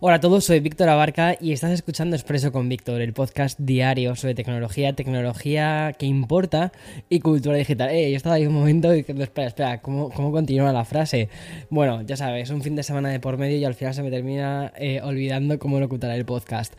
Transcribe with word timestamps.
Hola 0.00 0.14
a 0.14 0.20
todos, 0.20 0.44
soy 0.44 0.60
Víctor 0.60 0.88
Abarca 0.90 1.36
y 1.40 1.50
estás 1.50 1.72
escuchando 1.72 2.14
Expreso 2.14 2.52
con 2.52 2.68
Víctor, 2.68 3.00
el 3.00 3.12
podcast 3.12 3.58
diario 3.58 4.14
sobre 4.14 4.36
tecnología, 4.36 4.92
tecnología 4.92 5.92
que 5.98 6.06
importa 6.06 6.70
y 7.08 7.18
cultura 7.18 7.56
digital. 7.56 7.90
Eh, 7.90 8.12
yo 8.12 8.16
estaba 8.16 8.36
ahí 8.36 8.46
un 8.46 8.54
momento 8.54 8.92
diciendo, 8.92 9.24
espera, 9.24 9.48
espera, 9.48 9.82
¿cómo, 9.82 10.10
¿cómo, 10.10 10.30
continúa 10.30 10.72
la 10.72 10.84
frase? 10.84 11.28
Bueno, 11.68 12.02
ya 12.02 12.16
sabes, 12.16 12.50
un 12.50 12.62
fin 12.62 12.76
de 12.76 12.84
semana 12.84 13.08
de 13.08 13.18
por 13.18 13.38
medio 13.38 13.56
y 13.56 13.64
al 13.64 13.74
final 13.74 13.92
se 13.92 14.04
me 14.04 14.10
termina 14.12 14.72
eh, 14.76 15.00
olvidando 15.02 15.58
cómo 15.58 15.80
locutar 15.80 16.12
el 16.12 16.24
podcast. 16.24 16.74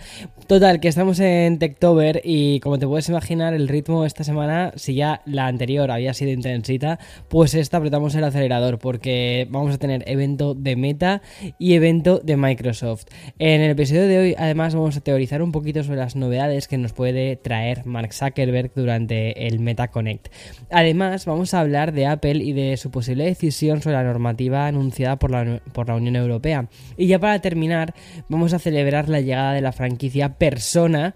Total, 0.48 0.80
que 0.80 0.88
estamos 0.88 1.20
en 1.20 1.60
Techtober 1.60 2.22
y 2.24 2.62
como 2.62 2.80
te 2.80 2.88
puedes 2.88 3.10
imaginar, 3.10 3.54
el 3.54 3.68
ritmo 3.68 4.06
esta 4.06 4.24
semana, 4.24 4.72
si 4.78 4.94
ya 4.94 5.24
la 5.26 5.48
anterior 5.48 5.92
había 5.92 6.14
sido 6.14 6.32
intensita, 6.32 7.00
pues 7.28 7.54
esta 7.54 7.80
apretamos 7.80 8.16
el 8.16 8.24
acelerador 8.24 8.80
porque 8.80 9.46
vamos 9.52 9.76
a 9.76 9.78
tener 9.78 10.08
evento 10.08 10.54
de 10.54 10.78
Meta 10.78 11.22
y 11.58 11.74
evento 11.74 12.22
de 12.24 12.38
Microsoft. 12.38 13.09
En 13.38 13.62
el 13.62 13.72
episodio 13.72 14.08
de 14.08 14.18
hoy, 14.18 14.36
además, 14.38 14.76
vamos 14.76 14.98
a 14.98 15.02
teorizar 15.02 15.42
un 15.42 15.52
poquito 15.52 15.84
sobre 15.84 15.98
las 15.98 16.16
novedades 16.16 16.68
que 16.68 16.78
nos 16.78 16.94
puede 16.94 17.36
traer 17.36 17.86
Mark 17.86 18.14
Zuckerberg 18.14 18.72
durante 18.76 19.48
el 19.48 19.60
Meta 19.60 19.90
Connect. 19.90 20.28
Además, 20.72 21.26
vamos 21.26 21.54
a 21.54 21.62
hablar 21.62 21.94
de 21.94 22.06
Apple 22.06 22.44
y 22.44 22.54
de 22.54 22.78
su 22.78 22.92
posible 22.92 23.26
decisión 23.26 23.82
sobre 23.82 23.96
la 23.96 24.04
normativa 24.04 24.68
anunciada 24.68 25.18
por 25.18 25.32
la, 25.32 25.62
por 25.74 25.88
la 25.88 25.96
Unión 25.96 26.16
Europea. 26.16 26.68
Y 26.98 27.08
ya 27.08 27.20
para 27.20 27.40
terminar, 27.40 27.94
vamos 28.28 28.54
a 28.54 28.60
celebrar 28.60 29.10
la 29.10 29.22
llegada 29.22 29.54
de 29.54 29.62
la 29.62 29.72
franquicia 29.72 30.38
Persona 30.38 31.16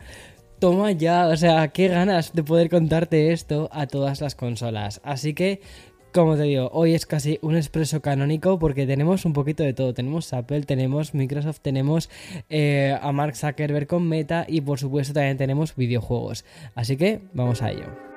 toma 0.64 0.94
ya, 0.94 1.28
o 1.28 1.36
sea, 1.36 1.68
qué 1.74 1.90
ganas 1.90 2.32
de 2.32 2.42
poder 2.42 2.70
contarte 2.70 3.34
esto 3.34 3.68
a 3.74 3.86
todas 3.86 4.22
las 4.22 4.34
consolas. 4.34 5.02
Así 5.04 5.34
que 5.34 5.60
como 6.14 6.38
te 6.38 6.44
digo, 6.44 6.70
hoy 6.72 6.94
es 6.94 7.06
casi 7.06 7.40
un 7.42 7.56
expreso 7.56 8.02
canónico 8.02 8.60
porque 8.60 8.86
tenemos 8.86 9.26
un 9.26 9.34
poquito 9.34 9.64
de 9.64 9.74
todo. 9.74 9.94
Tenemos 9.94 10.32
Apple, 10.32 10.62
tenemos 10.62 11.14
Microsoft, 11.14 11.60
tenemos 11.62 12.10
eh, 12.50 12.98
a 13.02 13.12
Mark 13.12 13.36
Zuckerberg 13.36 13.88
con 13.88 14.08
Meta 14.08 14.46
y 14.48 14.62
por 14.62 14.80
supuesto 14.80 15.14
también 15.14 15.38
tenemos 15.38 15.76
videojuegos. 15.76 16.46
Así 16.76 16.96
que 16.96 17.22
vamos 17.34 17.62
a 17.62 17.72
ello. 17.72 18.13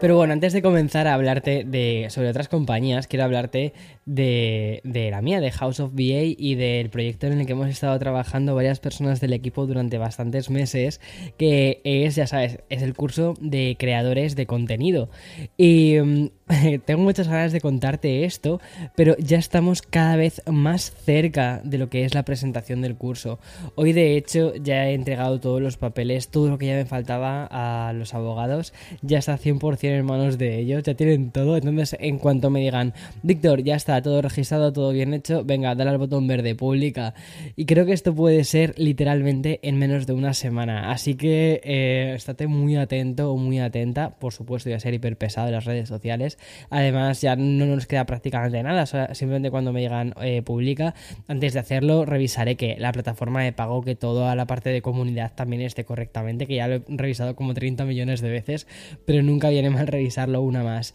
Pero 0.00 0.16
bueno, 0.16 0.32
antes 0.32 0.52
de 0.52 0.62
comenzar 0.62 1.06
a 1.06 1.14
hablarte 1.14 1.64
de, 1.64 2.06
sobre 2.10 2.30
otras 2.30 2.48
compañías, 2.48 3.06
quiero 3.06 3.24
hablarte 3.24 3.72
de, 4.06 4.80
de, 4.84 5.10
la 5.10 5.22
mía, 5.22 5.40
de 5.40 5.50
House 5.50 5.80
of 5.80 5.92
VA 5.92 6.34
y 6.36 6.54
del 6.54 6.90
proyecto 6.90 7.26
en 7.26 7.40
el 7.40 7.46
que 7.46 7.52
hemos 7.52 7.68
estado 7.68 7.98
trabajando 7.98 8.54
varias 8.54 8.80
personas 8.80 9.20
del 9.20 9.32
equipo 9.32 9.66
durante 9.66 9.98
bastantes 9.98 10.50
meses, 10.50 11.00
que 11.36 11.80
es, 11.84 12.14
ya 12.14 12.26
sabes, 12.26 12.58
es 12.68 12.82
el 12.82 12.94
curso 12.94 13.34
de 13.40 13.76
creadores 13.78 14.36
de 14.36 14.46
contenido. 14.46 15.10
Y 15.56 15.96
mm, 16.00 16.28
tengo 16.84 17.02
muchas 17.02 17.28
ganas 17.28 17.52
de 17.52 17.60
contarte 17.60 18.24
esto, 18.24 18.60
pero 18.94 19.16
ya 19.18 19.38
estamos 19.38 19.82
cada 19.82 20.16
vez 20.16 20.42
más 20.46 20.92
cerca 21.04 21.60
de 21.64 21.78
lo 21.78 21.90
que 21.90 22.04
es 22.04 22.14
la 22.14 22.24
presentación 22.24 22.80
del 22.80 22.96
curso. 22.96 23.38
Hoy 23.74 23.92
de 23.92 24.16
hecho 24.16 24.54
ya 24.56 24.88
he 24.88 24.94
entregado 24.94 25.40
todos 25.40 25.60
los 25.60 25.76
papeles, 25.76 26.28
todo 26.28 26.48
lo 26.48 26.58
que 26.58 26.66
ya 26.66 26.74
me 26.74 26.86
faltaba 26.86 27.48
a 27.50 27.92
los 27.92 28.14
abogados, 28.14 28.72
ya 29.02 29.18
está 29.18 29.38
100% 29.38 29.84
en 29.84 30.06
manos 30.06 30.38
de 30.38 30.58
ellos, 30.58 30.82
ya 30.82 30.94
tienen 30.94 31.30
todo, 31.30 31.56
entonces 31.56 31.96
en 32.00 32.18
cuanto 32.18 32.50
me 32.50 32.60
digan, 32.60 32.94
Víctor, 33.22 33.62
ya 33.62 33.76
está 33.76 34.00
todo 34.00 34.22
registrado, 34.22 34.72
todo 34.72 34.92
bien 34.92 35.14
hecho, 35.14 35.44
venga, 35.44 35.74
dale 35.74 35.90
al 35.90 35.98
botón 35.98 36.26
verde, 36.26 36.54
pública. 36.54 37.14
Y 37.56 37.66
creo 37.66 37.84
que 37.84 37.92
esto 37.92 38.14
puede 38.14 38.44
ser 38.44 38.74
literalmente 38.78 39.60
en 39.62 39.78
menos 39.78 40.06
de 40.06 40.14
una 40.14 40.32
semana, 40.34 40.90
así 40.90 41.14
que 41.14 41.60
eh, 41.62 42.14
estate 42.14 42.46
muy 42.46 42.76
atento 42.76 43.32
o 43.32 43.36
muy 43.36 43.58
atenta, 43.58 44.10
por 44.18 44.32
supuesto, 44.32 44.70
voy 44.70 44.76
a 44.76 44.80
ser 44.80 44.94
hiper 44.94 45.16
pesado 45.16 45.48
en 45.48 45.54
las 45.54 45.64
redes 45.64 45.88
sociales 45.88 46.37
Además, 46.70 47.20
ya 47.20 47.36
no 47.36 47.66
nos 47.66 47.86
queda 47.86 48.06
prácticamente 48.06 48.62
nada, 48.62 48.86
simplemente 49.14 49.50
cuando 49.50 49.72
me 49.72 49.80
llegan 49.80 50.14
eh, 50.20 50.42
publica. 50.42 50.94
Antes 51.26 51.54
de 51.54 51.60
hacerlo, 51.60 52.04
revisaré 52.04 52.56
que 52.56 52.76
la 52.78 52.92
plataforma 52.92 53.42
de 53.42 53.52
pago, 53.52 53.82
que 53.82 53.94
toda 53.94 54.34
la 54.34 54.46
parte 54.46 54.70
de 54.70 54.82
comunidad 54.82 55.32
también 55.34 55.62
esté 55.62 55.84
correctamente, 55.84 56.46
que 56.46 56.56
ya 56.56 56.68
lo 56.68 56.76
he 56.76 56.82
revisado 56.88 57.36
como 57.36 57.54
30 57.54 57.84
millones 57.84 58.20
de 58.20 58.30
veces, 58.30 58.66
pero 59.04 59.22
nunca 59.22 59.48
viene 59.48 59.70
mal 59.70 59.86
revisarlo 59.86 60.42
una 60.42 60.62
más. 60.62 60.94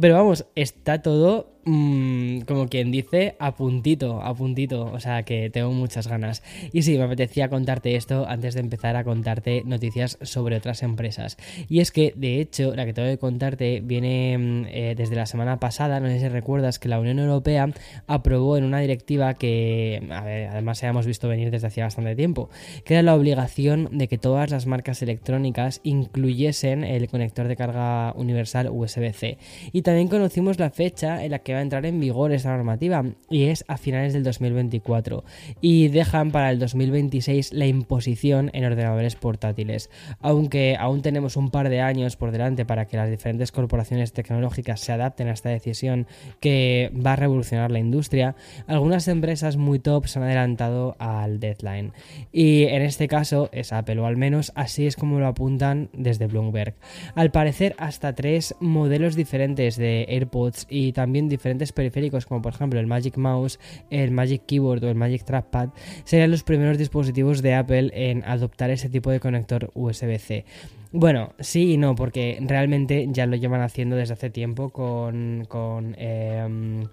Pero 0.00 0.14
vamos, 0.14 0.46
está 0.54 1.02
todo 1.02 1.57
Mm, 1.70 2.40
como 2.46 2.66
quien 2.68 2.90
dice, 2.90 3.36
a 3.38 3.54
puntito, 3.54 4.22
a 4.22 4.34
puntito. 4.34 4.86
O 4.86 5.00
sea 5.00 5.22
que 5.24 5.50
tengo 5.50 5.70
muchas 5.70 6.08
ganas. 6.08 6.42
Y 6.72 6.80
sí, 6.80 6.96
me 6.96 7.04
apetecía 7.04 7.50
contarte 7.50 7.94
esto 7.94 8.26
antes 8.26 8.54
de 8.54 8.60
empezar 8.60 8.96
a 8.96 9.04
contarte 9.04 9.62
noticias 9.66 10.16
sobre 10.22 10.56
otras 10.56 10.82
empresas. 10.82 11.36
Y 11.68 11.80
es 11.80 11.92
que, 11.92 12.14
de 12.16 12.40
hecho, 12.40 12.74
la 12.74 12.86
que 12.86 12.94
tengo 12.94 13.08
que 13.08 13.18
contarte 13.18 13.82
viene 13.84 14.38
mm, 14.38 14.64
eh, 14.68 14.94
desde 14.96 15.14
la 15.14 15.26
semana 15.26 15.60
pasada. 15.60 16.00
No 16.00 16.08
sé 16.08 16.20
si 16.20 16.28
recuerdas 16.28 16.78
que 16.78 16.88
la 16.88 17.00
Unión 17.00 17.18
Europea 17.18 17.68
aprobó 18.06 18.56
en 18.56 18.64
una 18.64 18.80
directiva 18.80 19.34
que, 19.34 20.08
a 20.10 20.24
ver, 20.24 20.48
además 20.48 20.80
ya 20.80 20.88
hemos 20.88 21.04
visto 21.04 21.28
venir 21.28 21.50
desde 21.50 21.66
hacía 21.66 21.84
bastante 21.84 22.16
tiempo, 22.16 22.48
que 22.86 22.94
era 22.94 23.02
la 23.02 23.14
obligación 23.14 23.90
de 23.92 24.08
que 24.08 24.16
todas 24.16 24.50
las 24.50 24.64
marcas 24.64 25.02
electrónicas 25.02 25.80
incluyesen 25.82 26.82
el 26.82 27.08
conector 27.08 27.46
de 27.46 27.56
carga 27.56 28.14
universal 28.16 28.70
USB-C. 28.72 29.36
Y 29.72 29.82
también 29.82 30.08
conocimos 30.08 30.58
la 30.58 30.70
fecha 30.70 31.22
en 31.22 31.32
la 31.32 31.40
que 31.40 31.57
a 31.58 31.62
entrar 31.62 31.86
en 31.86 32.00
vigor 32.00 32.32
esta 32.32 32.56
normativa 32.56 33.04
y 33.30 33.44
es 33.44 33.64
a 33.68 33.76
finales 33.76 34.12
del 34.12 34.24
2024 34.24 35.24
y 35.60 35.88
dejan 35.88 36.30
para 36.30 36.50
el 36.50 36.58
2026 36.58 37.52
la 37.52 37.66
imposición 37.66 38.50
en 38.52 38.64
ordenadores 38.64 39.16
portátiles. 39.16 39.90
Aunque 40.20 40.76
aún 40.78 41.02
tenemos 41.02 41.36
un 41.36 41.50
par 41.50 41.68
de 41.68 41.80
años 41.80 42.16
por 42.16 42.30
delante 42.30 42.64
para 42.64 42.86
que 42.86 42.96
las 42.96 43.10
diferentes 43.10 43.52
corporaciones 43.52 44.12
tecnológicas 44.12 44.80
se 44.80 44.92
adapten 44.92 45.28
a 45.28 45.32
esta 45.32 45.50
decisión 45.50 46.06
que 46.40 46.92
va 46.94 47.12
a 47.12 47.16
revolucionar 47.16 47.70
la 47.70 47.78
industria, 47.78 48.36
algunas 48.66 49.08
empresas 49.08 49.56
muy 49.56 49.78
top 49.78 50.06
se 50.06 50.18
han 50.18 50.24
adelantado 50.24 50.96
al 50.98 51.40
deadline. 51.40 51.92
Y 52.32 52.64
en 52.64 52.82
este 52.82 53.08
caso 53.08 53.48
es 53.52 53.72
Apple, 53.72 54.00
o 54.00 54.06
al 54.06 54.16
menos 54.16 54.52
así 54.54 54.86
es 54.86 54.96
como 54.96 55.18
lo 55.18 55.26
apuntan 55.26 55.90
desde 55.92 56.26
Bloomberg. 56.26 56.74
Al 57.14 57.30
parecer 57.30 57.74
hasta 57.78 58.14
tres 58.14 58.54
modelos 58.60 59.16
diferentes 59.16 59.76
de 59.76 60.06
AirPods 60.08 60.66
y 60.68 60.92
también 60.92 61.28
diferentes 61.38 61.72
periféricos 61.72 62.26
como 62.26 62.42
por 62.42 62.52
ejemplo 62.52 62.80
el 62.80 62.86
Magic 62.86 63.16
Mouse, 63.16 63.58
el 63.90 64.10
Magic 64.10 64.42
Keyboard 64.46 64.84
o 64.84 64.88
el 64.88 64.94
Magic 64.94 65.24
Trackpad 65.24 65.70
serían 66.04 66.30
los 66.30 66.42
primeros 66.42 66.78
dispositivos 66.78 67.42
de 67.42 67.54
Apple 67.54 67.90
en 67.94 68.24
adoptar 68.24 68.70
ese 68.70 68.88
tipo 68.88 69.10
de 69.10 69.20
conector 69.20 69.70
USB-C. 69.74 70.44
Bueno, 70.90 71.34
sí 71.38 71.74
y 71.74 71.76
no, 71.76 71.94
porque 71.94 72.38
realmente 72.40 73.06
ya 73.10 73.26
lo 73.26 73.36
llevan 73.36 73.60
haciendo 73.60 73.96
desde 73.96 74.14
hace 74.14 74.30
tiempo 74.30 74.70
con... 74.70 75.46
con 75.48 75.94
em, 75.98 76.84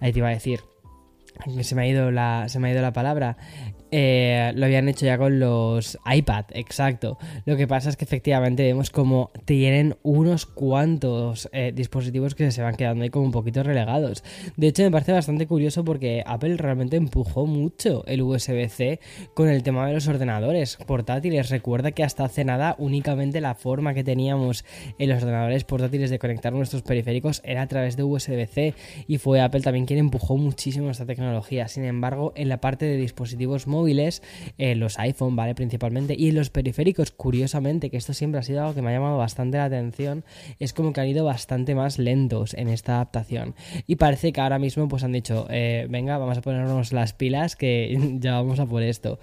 ahí 0.00 0.12
te 0.12 0.18
iba 0.18 0.28
a 0.28 0.32
decir 0.32 0.60
se 1.62 1.74
me 1.74 1.82
ha 1.82 1.86
ido 1.86 2.10
la, 2.10 2.48
se 2.48 2.58
me 2.58 2.68
ha 2.68 2.72
ido 2.72 2.82
la 2.82 2.92
palabra, 2.92 3.36
eh, 3.90 4.52
lo 4.54 4.66
habían 4.66 4.88
hecho 4.88 5.06
ya 5.06 5.18
con 5.18 5.40
los 5.40 5.98
iPad, 6.10 6.44
exacto. 6.50 7.18
Lo 7.44 7.56
que 7.56 7.66
pasa 7.66 7.88
es 7.88 7.96
que 7.96 8.04
efectivamente 8.04 8.62
vemos 8.62 8.90
como 8.90 9.30
tienen 9.44 9.96
unos 10.02 10.46
cuantos 10.46 11.48
eh, 11.52 11.72
dispositivos 11.74 12.34
que 12.34 12.50
se 12.52 12.62
van 12.62 12.76
quedando 12.76 13.02
ahí 13.02 13.10
como 13.10 13.26
un 13.26 13.32
poquito 13.32 13.62
relegados. 13.62 14.22
De 14.56 14.68
hecho, 14.68 14.82
me 14.82 14.90
parece 14.90 15.12
bastante 15.12 15.46
curioso 15.46 15.84
porque 15.84 16.22
Apple 16.24 16.56
realmente 16.56 16.96
empujó 16.96 17.46
mucho 17.46 18.04
el 18.06 18.22
USB-C 18.22 19.00
con 19.34 19.48
el 19.48 19.62
tema 19.62 19.86
de 19.86 19.94
los 19.94 20.06
ordenadores 20.06 20.76
portátiles. 20.86 21.50
Recuerda 21.50 21.90
que 21.92 22.04
hasta 22.04 22.24
hace 22.24 22.44
nada 22.44 22.76
únicamente 22.78 23.40
la 23.40 23.54
forma 23.54 23.94
que 23.94 24.04
teníamos 24.04 24.64
en 24.98 25.08
los 25.08 25.22
ordenadores 25.22 25.64
portátiles 25.64 26.10
de 26.10 26.18
conectar 26.18 26.52
nuestros 26.52 26.82
periféricos 26.82 27.42
era 27.44 27.62
a 27.62 27.66
través 27.66 27.96
de 27.96 28.04
USB-C 28.04 28.74
y 29.08 29.18
fue 29.18 29.40
Apple 29.40 29.62
también 29.62 29.86
quien 29.86 29.98
empujó 29.98 30.36
muchísimo 30.36 30.90
esta 30.90 31.06
tecnología. 31.06 31.66
Sin 31.66 31.84
embargo, 31.84 32.32
en 32.36 32.48
la 32.48 32.60
parte 32.60 32.84
de 32.84 32.96
dispositivos 32.96 33.66
móviles, 33.66 33.79
móviles, 33.80 34.22
eh, 34.58 34.74
los 34.74 34.98
iPhone, 34.98 35.36
¿vale? 35.36 35.54
Principalmente, 35.54 36.14
y 36.16 36.32
los 36.32 36.50
periféricos, 36.50 37.10
curiosamente, 37.10 37.90
que 37.90 37.96
esto 37.96 38.12
siempre 38.12 38.40
ha 38.40 38.42
sido 38.42 38.60
algo 38.60 38.74
que 38.74 38.82
me 38.82 38.90
ha 38.90 38.92
llamado 38.92 39.16
bastante 39.16 39.58
la 39.58 39.64
atención, 39.64 40.24
es 40.58 40.72
como 40.72 40.92
que 40.92 41.00
han 41.00 41.08
ido 41.08 41.24
bastante 41.24 41.74
más 41.74 41.98
lentos 41.98 42.54
en 42.54 42.68
esta 42.68 42.96
adaptación. 42.96 43.54
Y 43.86 43.96
parece 43.96 44.32
que 44.32 44.40
ahora 44.40 44.58
mismo 44.58 44.88
pues 44.88 45.02
han 45.04 45.12
dicho, 45.12 45.46
eh, 45.50 45.86
venga, 45.88 46.18
vamos 46.18 46.38
a 46.38 46.42
ponernos 46.42 46.92
las 46.92 47.12
pilas 47.12 47.56
que 47.56 47.98
ya 48.20 48.34
vamos 48.34 48.60
a 48.60 48.66
por 48.66 48.82
esto. 48.82 49.18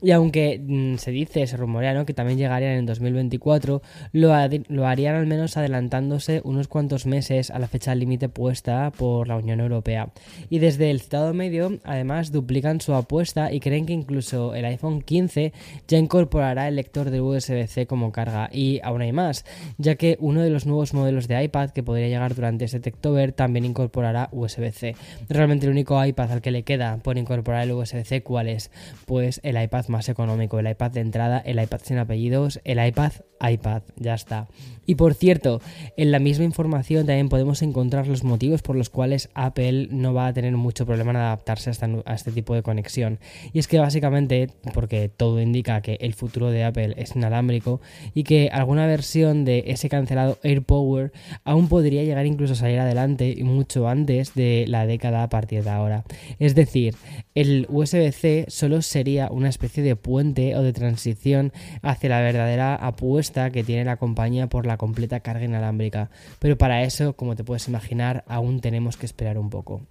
Y 0.00 0.12
aunque 0.12 0.60
mm, 0.64 0.96
se 0.96 1.10
dice, 1.10 1.46
se 1.46 1.56
rumorea 1.56 1.92
¿no? 1.92 2.06
que 2.06 2.14
también 2.14 2.38
llegarían 2.38 2.72
en 2.72 2.86
2024, 2.86 3.82
lo, 4.12 4.32
lo, 4.68 4.86
harían 4.86 5.16
al 5.16 5.26
menos 5.26 5.56
adelantándose 5.56 6.40
unos 6.44 6.68
cuantos 6.68 7.04
meses 7.06 7.50
a 7.50 7.58
la 7.58 7.66
fecha 7.66 7.94
límite 7.94 8.28
puesta 8.28 8.92
por 8.96 9.26
la 9.26 9.36
Unión 9.36 9.60
Europea. 9.60 10.10
Y 10.50 10.60
desde 10.60 10.90
el 10.90 11.00
citado 11.00 11.34
medio, 11.34 11.78
además, 11.84 12.30
duplican 12.30 12.80
su 12.80 12.94
apuesta 12.94 13.52
y 13.52 13.58
creen 13.58 13.86
que 13.86 13.92
incluso 13.92 14.54
el 14.54 14.64
iPhone 14.66 15.02
15 15.02 15.52
ya 15.88 15.98
incorporará 15.98 16.68
el 16.68 16.76
lector 16.76 17.10
de 17.10 17.20
USB-C 17.20 17.86
como 17.86 18.12
carga. 18.12 18.50
Y 18.52 18.80
aún 18.84 19.02
hay 19.02 19.12
más, 19.12 19.44
ya 19.78 19.96
que 19.96 20.16
uno 20.20 20.42
de 20.42 20.50
los 20.50 20.64
nuevos 20.64 20.94
modelos 20.94 21.26
de 21.26 21.42
iPad 21.42 21.70
que 21.70 21.82
podría 21.82 22.08
llegar 22.08 22.36
durante 22.36 22.66
este 22.66 22.78
Techtober 22.78 23.32
también 23.32 23.64
incorporará 23.64 24.28
USB-C. 24.30 24.94
Realmente 25.28 25.66
el 25.66 25.72
único 25.72 26.02
iPad 26.04 26.32
al 26.32 26.40
que 26.40 26.52
le 26.52 26.62
queda 26.62 26.98
por 26.98 27.18
incorporar 27.18 27.64
el 27.64 27.72
USB-C, 27.72 28.22
¿cuál 28.22 28.48
es? 28.48 28.70
Pues 29.04 29.40
el 29.42 29.60
iPad 29.60 29.87
más 29.88 30.08
económico, 30.08 30.58
el 30.58 30.68
iPad 30.68 30.90
de 30.92 31.00
entrada, 31.00 31.38
el 31.38 31.60
iPad 31.60 31.80
sin 31.82 31.98
apellidos, 31.98 32.60
el 32.64 32.84
iPad 32.84 33.12
iPad, 33.40 33.82
ya 33.96 34.14
está. 34.14 34.48
Y 34.86 34.94
por 34.94 35.14
cierto, 35.14 35.60
en 35.96 36.10
la 36.10 36.18
misma 36.18 36.44
información 36.44 37.06
también 37.06 37.28
podemos 37.28 37.60
encontrar 37.62 38.08
los 38.08 38.24
motivos 38.24 38.62
por 38.62 38.74
los 38.74 38.88
cuales 38.88 39.28
Apple 39.34 39.88
no 39.90 40.14
va 40.14 40.28
a 40.28 40.32
tener 40.32 40.56
mucho 40.56 40.86
problema 40.86 41.10
en 41.10 41.16
adaptarse 41.18 41.70
a, 41.70 42.14
este 42.14 42.32
tipo 42.32 42.54
de 42.54 42.62
conexión. 42.62 43.18
Y 43.52 43.58
es 43.58 43.68
que 43.68 43.78
básicamente, 43.78 44.48
porque 44.72 45.10
todo 45.14 45.40
indica 45.40 45.82
que 45.82 45.98
el 46.00 46.14
futuro 46.14 46.50
de 46.50 46.64
Apple 46.64 46.94
es 46.96 47.14
inalámbrico 47.14 47.80
y 48.14 48.24
que 48.24 48.48
alguna 48.50 48.86
versión 48.86 49.44
de 49.44 49.64
ese 49.66 49.90
cancelado 49.90 50.38
AirPower 50.42 51.12
aún 51.44 51.68
podría 51.68 52.02
llegar 52.04 52.24
incluso 52.24 52.54
a 52.54 52.56
salir 52.56 52.80
adelante 52.80 53.34
y 53.36 53.42
mucho 53.42 53.88
antes 53.88 54.34
de 54.34 54.64
la 54.68 54.86
década 54.86 55.22
a 55.22 55.28
partir 55.28 55.64
de 55.64 55.70
ahora. 55.70 56.04
Es 56.38 56.54
decir, 56.54 56.94
el 57.34 57.66
USB-C 57.68 58.46
solo 58.48 58.80
sería 58.80 59.28
una 59.30 59.50
especie 59.50 59.77
de 59.82 59.96
puente 59.96 60.56
o 60.56 60.62
de 60.62 60.72
transición 60.72 61.52
hacia 61.82 62.10
la 62.10 62.20
verdadera 62.20 62.74
apuesta 62.74 63.50
que 63.50 63.64
tiene 63.64 63.84
la 63.84 63.96
compañía 63.96 64.48
por 64.48 64.66
la 64.66 64.76
completa 64.76 65.20
carga 65.20 65.44
inalámbrica. 65.44 66.10
Pero 66.38 66.56
para 66.56 66.82
eso, 66.82 67.14
como 67.14 67.36
te 67.36 67.44
puedes 67.44 67.68
imaginar, 67.68 68.24
aún 68.26 68.60
tenemos 68.60 68.96
que 68.96 69.06
esperar 69.06 69.38
un 69.38 69.50
poco. 69.50 69.82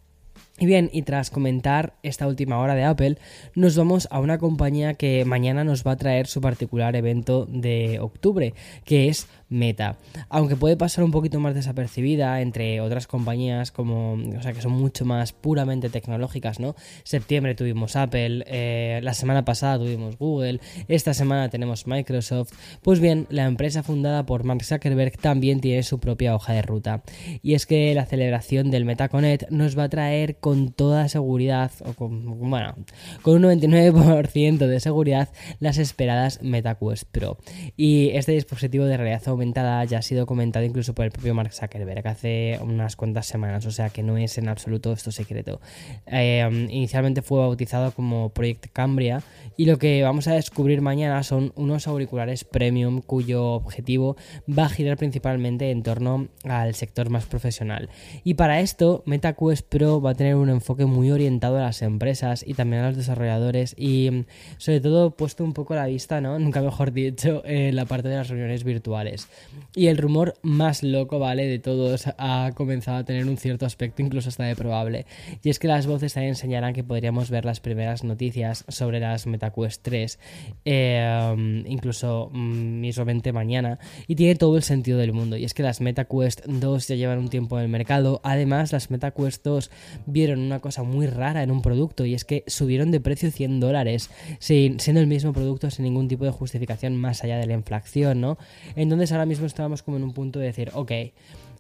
Y 0.60 0.66
bien, 0.66 0.89
y 0.92 1.04
tras 1.04 1.30
comentar 1.30 1.94
esta 2.01 2.25
última 2.25 2.57
hora 2.57 2.74
de 2.74 2.84
Apple, 2.84 3.18
nos 3.54 3.75
vamos 3.75 4.07
a 4.10 4.19
una 4.19 4.39
compañía 4.39 4.95
que 4.95 5.24
mañana 5.24 5.63
nos 5.63 5.86
va 5.86 5.92
a 5.92 5.98
traer 5.98 6.25
su 6.25 6.42
particular 6.42 6.95
evento 6.95 7.45
de 7.45 8.00
octubre, 8.00 8.56
que 8.83 9.07
es 9.07 9.28
Meta. 9.50 9.98
Aunque 10.30 10.56
puede 10.56 10.78
pasar 10.78 11.04
un 11.04 11.12
poquito 11.12 11.40
más 11.40 11.56
desapercibida 11.56 12.42
entre 12.42 12.82
otras 12.82 13.08
compañías 13.08 13.72
como, 13.72 14.14
o 14.14 14.42
sea, 14.42 14.54
que 14.54 14.62
son 14.62 14.74
mucho 14.74 15.06
más 15.06 15.32
puramente 15.32 15.90
tecnológicas, 15.90 16.60
¿no? 16.60 16.76
Septiembre 17.04 17.56
tuvimos 17.56 17.96
Apple, 17.96 18.44
eh, 18.48 19.00
la 19.04 19.14
semana 19.14 19.46
pasada 19.46 19.80
tuvimos 19.80 20.18
Google, 20.18 20.60
esta 20.88 21.14
semana 21.14 21.50
tenemos 21.50 21.88
Microsoft. 21.88 22.52
Pues 22.82 23.00
bien, 23.00 23.28
la 23.30 23.46
empresa 23.46 23.84
fundada 23.84 24.26
por 24.26 24.44
Mark 24.44 24.64
Zuckerberg 24.64 25.18
también 25.18 25.62
tiene 25.62 25.84
su 25.84 26.00
propia 26.00 26.36
hoja 26.36 26.54
de 26.54 26.62
ruta. 26.62 27.04
Y 27.42 27.54
es 27.54 27.66
que 27.66 27.94
la 27.96 28.06
celebración 28.06 28.72
del 28.72 28.86
MetaConnect 28.86 29.50
nos 29.50 29.78
va 29.78 29.84
a 29.84 29.90
traer 29.90 30.38
con 30.38 30.72
toda 30.72 31.08
seguridad, 31.08 31.72
o 31.86 31.94
con, 31.94 32.50
bueno, 32.50 32.76
con 33.22 33.44
un 33.46 33.60
99% 33.60 34.58
de 34.58 34.80
seguridad, 34.80 35.30
las 35.60 35.78
esperadas 35.78 36.42
MetaQuest 36.42 37.10
Pro. 37.12 37.38
Y 37.76 38.10
este 38.10 38.34
dispositivo 38.34 38.86
de 38.86 38.98
realidad 38.98 39.22
aumentada 39.38 39.86
ya 39.86 40.00
ha 40.00 40.01
sido 40.01 40.25
comentado 40.25 40.66
incluso 40.66 40.94
por 40.94 41.06
el 41.06 41.12
propio 41.12 41.36
Mark 41.36 41.54
Zuckerberg 41.54 42.07
hace 42.07 42.60
unas 42.62 42.95
cuantas 42.95 43.28
semanas, 43.28 43.66
o 43.66 43.72
sea 43.72 43.89
que 43.89 44.01
no 44.01 44.18
es 44.18 44.38
en 44.38 44.50
absoluto 44.50 44.92
esto 44.92 45.12
secreto. 45.12 45.62
Eh, 46.07 46.48
inicialmente 46.69 47.22
fue 47.22 47.39
bautizado 47.39 47.92
como 47.92 48.30
Project 48.30 48.68
Cambria 48.74 49.22
y 49.56 49.66
lo 49.66 49.78
que 49.78 50.01
vamos 50.04 50.28
a 50.28 50.34
descubrir 50.34 50.81
mañana 50.81 51.22
son 51.24 51.54
unos 51.56 51.88
auriculares 51.88 52.44
premium 52.44 53.01
cuyo 53.01 53.54
objetivo 53.54 54.18
va 54.48 54.66
a 54.66 54.69
girar 54.69 54.98
principalmente 54.98 55.69
en 55.69 55.83
torno 55.83 56.28
al 56.44 56.74
sector 56.74 57.10
más 57.10 57.25
profesional. 57.25 57.90
Y 58.24 58.33
para 58.33 58.60
esto 58.62 59.04
MetaQuest 59.06 59.68
Pro 59.68 60.01
va 60.01 60.12
a 60.12 60.16
tener 60.16 60.36
un 60.36 60.50
enfoque 60.50 60.86
muy 60.86 61.12
orientado 61.12 61.57
a 61.57 61.62
las 61.62 61.81
empresas 61.81 62.44
y 62.48 62.56
también 62.56 62.83
a 62.83 62.88
los 62.88 62.98
desarrolladores 62.98 63.75
y 63.78 64.25
sobre 64.57 64.81
todo 64.81 65.12
puesto 65.12 65.44
un 65.44 65.54
poco 65.54 65.75
la 65.75 65.86
vista, 65.86 66.22
¿no? 66.22 66.40
Nunca 66.48 66.62
mejor 66.62 66.92
dicho, 66.92 67.44
en 67.45 67.75
la 67.75 67.86
parte 67.86 68.10
de 68.10 68.16
las 68.16 68.30
reuniones 68.30 68.63
virtuales. 68.63 69.27
Y 69.76 69.88
el 69.88 69.98
rumor 69.98 70.36
más 70.42 70.84
loco, 70.84 71.20
¿vale? 71.20 71.48
De 71.48 71.60
todos 71.60 72.06
ha 72.18 72.52
comenzado 72.56 72.98
a 72.98 73.04
tener 73.04 73.26
un 73.28 73.38
cierto 73.38 73.66
aspecto 73.66 74.02
incluso 74.02 74.30
hasta 74.30 74.44
de 74.44 74.56
probable. 74.56 75.06
Y 75.44 75.50
es 75.50 75.60
que 75.60 75.68
las 75.68 75.88
voces 75.88 76.14
también 76.14 76.32
enseñarán 76.32 76.74
que 76.74 76.84
podríamos 76.84 77.30
ver 77.30 77.46
las 77.46 77.60
primeras 77.60 78.04
noticias 78.04 78.66
sobre 78.68 79.00
las 79.00 79.28
MetaQuest 79.28 79.84
3, 79.84 80.20
eh, 80.66 81.64
incluso 81.68 82.30
mm, 82.32 82.80
mismamente 82.82 83.32
mañana. 83.32 83.80
Y 84.08 84.16
tiene 84.16 84.36
todo 84.36 84.58
el 84.58 84.64
sentido 84.64 84.98
del 84.98 85.14
mundo. 85.14 85.38
Y 85.38 85.46
es 85.46 85.54
que 85.54 85.64
las 85.64 85.82
MetaQuest 85.82 86.46
2 86.46 86.88
ya 86.88 86.96
llevan 86.96 87.20
un 87.20 87.30
tiempo 87.30 87.58
en 87.58 87.66
el 87.66 87.70
mercado. 87.70 88.22
Además, 88.24 88.72
las 88.72 88.90
MetaQuest 88.90 89.44
2 89.44 89.72
vieron 90.06 90.40
una 90.40 90.60
cosa 90.60 90.84
muy 90.84 91.08
rara 91.08 91.44
en 91.44 91.52
un 91.52 91.62
producto 91.62 92.06
y 92.06 92.14
es 92.14 92.26
que 92.26 92.44
subieron 92.48 92.92
de 92.92 93.00
precio 93.00 93.32
100 93.32 93.60
dólares, 93.60 94.10
siendo 94.40 95.00
el 95.00 95.08
mismo 95.08 95.34
producto 95.34 95.70
sin 95.70 95.86
ningún 95.86 96.08
tipo 96.08 96.26
de 96.26 96.32
justificación 96.32 96.96
más 96.96 97.24
allá 97.24 97.38
de 97.38 97.46
la 97.46 97.54
inflación, 97.54 98.22
¿no? 98.22 98.38
Entonces 98.76 99.12
ahora 99.18 99.25
mismo 99.25 99.46
estábamos 99.46 99.84
como 99.84 99.98
en 99.98 100.04
un 100.04 100.14
punto 100.14 100.40
de 100.40 100.46
decir, 100.46 100.72
ok, 100.74 100.92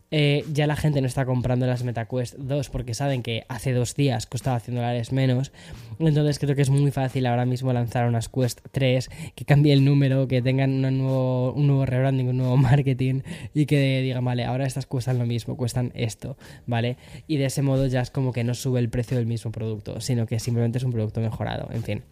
eh, 0.09 0.45
ya 0.53 0.67
la 0.67 0.77
gente 0.77 1.01
no 1.01 1.07
está 1.07 1.25
comprando 1.25 1.67
las 1.67 1.83
MetaQuest 1.83 2.35
2 2.35 2.69
porque 2.69 2.93
saben 2.93 3.23
que 3.23 3.43
hace 3.49 3.73
dos 3.73 3.93
días 3.93 4.25
costaba 4.25 4.59
100 4.59 4.75
dólares 4.75 5.11
menos. 5.11 5.51
Entonces 5.99 6.39
creo 6.39 6.55
que 6.55 6.61
es 6.61 6.69
muy 6.69 6.91
fácil 6.91 7.25
ahora 7.25 7.45
mismo 7.45 7.73
lanzar 7.73 8.07
unas 8.07 8.29
Quest 8.29 8.61
3 8.71 9.09
que 9.35 9.45
cambie 9.45 9.73
el 9.73 9.83
número, 9.83 10.27
que 10.27 10.41
tengan 10.41 10.85
un 10.85 10.97
nuevo, 10.97 11.51
un 11.53 11.67
nuevo 11.67 11.85
rebranding, 11.85 12.29
un 12.29 12.37
nuevo 12.37 12.55
marketing 12.57 13.21
y 13.53 13.65
que 13.65 14.01
digan, 14.01 14.23
vale, 14.23 14.45
ahora 14.45 14.65
estas 14.65 14.85
cuestan 14.85 15.19
lo 15.19 15.25
mismo, 15.25 15.57
cuestan 15.57 15.91
esto, 15.93 16.37
¿vale? 16.65 16.97
Y 17.27 17.37
de 17.37 17.45
ese 17.45 17.61
modo 17.61 17.87
ya 17.87 18.01
es 18.01 18.11
como 18.11 18.31
que 18.31 18.43
no 18.45 18.53
sube 18.53 18.79
el 18.79 18.89
precio 18.89 19.17
del 19.17 19.25
mismo 19.25 19.51
producto, 19.51 19.99
sino 19.99 20.25
que 20.25 20.39
simplemente 20.39 20.77
es 20.77 20.83
un 20.85 20.91
producto 20.91 21.19
mejorado, 21.19 21.67
en 21.73 21.83
fin. 21.83 22.03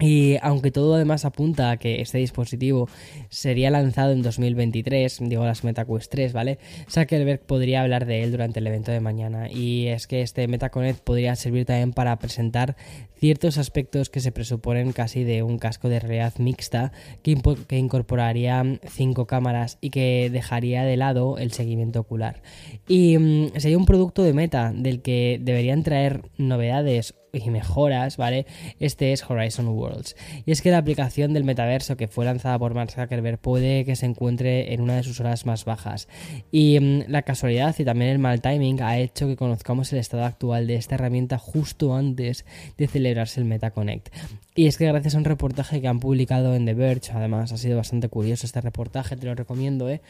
Y 0.00 0.38
aunque 0.40 0.70
todo 0.70 0.94
además 0.94 1.24
apunta 1.24 1.70
a 1.70 1.76
que 1.76 2.00
este 2.00 2.18
dispositivo 2.18 2.88
sería 3.28 3.70
lanzado 3.70 4.12
en 4.12 4.22
2023, 4.22 5.20
digo 5.22 5.44
las 5.44 5.62
MetaQuest 5.62 6.10
3, 6.10 6.32
¿vale? 6.32 6.58
Zuckerberg 6.88 7.40
podría 7.40 7.82
hablar 7.82 8.06
de 8.06 8.22
él 8.22 8.32
durante 8.32 8.60
el 8.60 8.66
evento 8.66 8.92
de 8.92 9.00
mañana. 9.00 9.50
Y 9.50 9.88
es 9.88 10.06
que 10.06 10.22
este 10.22 10.48
MetaConnect 10.48 11.00
podría 11.00 11.36
servir 11.36 11.66
también 11.66 11.92
para 11.92 12.18
presentar 12.18 12.76
ciertos 13.18 13.58
aspectos 13.58 14.08
que 14.08 14.20
se 14.20 14.32
presuponen 14.32 14.92
casi 14.92 15.24
de 15.24 15.42
un 15.42 15.58
casco 15.58 15.90
de 15.90 16.00
realidad 16.00 16.32
mixta 16.38 16.92
que, 17.22 17.36
que 17.68 17.76
incorporaría 17.76 18.64
cinco 18.88 19.26
cámaras 19.26 19.76
y 19.82 19.90
que 19.90 20.30
dejaría 20.32 20.84
de 20.84 20.96
lado 20.96 21.36
el 21.36 21.52
seguimiento 21.52 22.00
ocular. 22.00 22.42
Y 22.88 23.18
mm, 23.18 23.52
sería 23.58 23.76
un 23.76 23.84
producto 23.84 24.22
de 24.22 24.32
Meta 24.32 24.72
del 24.74 25.02
que 25.02 25.38
deberían 25.42 25.82
traer 25.82 26.22
novedades 26.38 27.14
y 27.32 27.50
mejoras, 27.50 28.16
¿vale? 28.16 28.46
Este 28.78 29.12
es 29.12 29.28
Horizon 29.28 29.68
Worlds. 29.68 30.16
Y 30.46 30.52
es 30.52 30.62
que 30.62 30.70
la 30.70 30.78
aplicación 30.78 31.32
del 31.32 31.44
metaverso 31.44 31.96
que 31.96 32.08
fue 32.08 32.24
lanzada 32.24 32.58
por 32.58 32.74
Mark 32.74 32.90
Zuckerberg 32.90 33.38
puede 33.38 33.84
que 33.84 33.96
se 33.96 34.06
encuentre 34.06 34.72
en 34.72 34.80
una 34.80 34.96
de 34.96 35.02
sus 35.02 35.20
horas 35.20 35.46
más 35.46 35.64
bajas. 35.64 36.08
Y 36.50 36.78
mm, 36.80 37.04
la 37.08 37.22
casualidad 37.22 37.74
y 37.78 37.84
también 37.84 38.10
el 38.10 38.18
mal 38.18 38.40
timing 38.40 38.82
ha 38.82 38.98
hecho 38.98 39.26
que 39.26 39.36
conozcamos 39.36 39.92
el 39.92 39.98
estado 39.98 40.24
actual 40.24 40.66
de 40.66 40.76
esta 40.76 40.94
herramienta 40.96 41.38
justo 41.38 41.94
antes 41.94 42.44
de 42.76 42.86
celebrarse 42.86 43.40
el 43.40 43.46
MetaConnect. 43.46 44.08
Y 44.54 44.66
es 44.66 44.76
que 44.76 44.86
gracias 44.86 45.14
a 45.14 45.18
un 45.18 45.24
reportaje 45.24 45.80
que 45.80 45.88
han 45.88 46.00
publicado 46.00 46.54
en 46.54 46.66
The 46.66 46.74
Verge, 46.74 47.12
además 47.12 47.52
ha 47.52 47.56
sido 47.56 47.76
bastante 47.76 48.08
curioso 48.08 48.46
este 48.46 48.60
reportaje, 48.60 49.16
te 49.16 49.26
lo 49.26 49.34
recomiendo, 49.34 49.88
¿eh? 49.88 50.02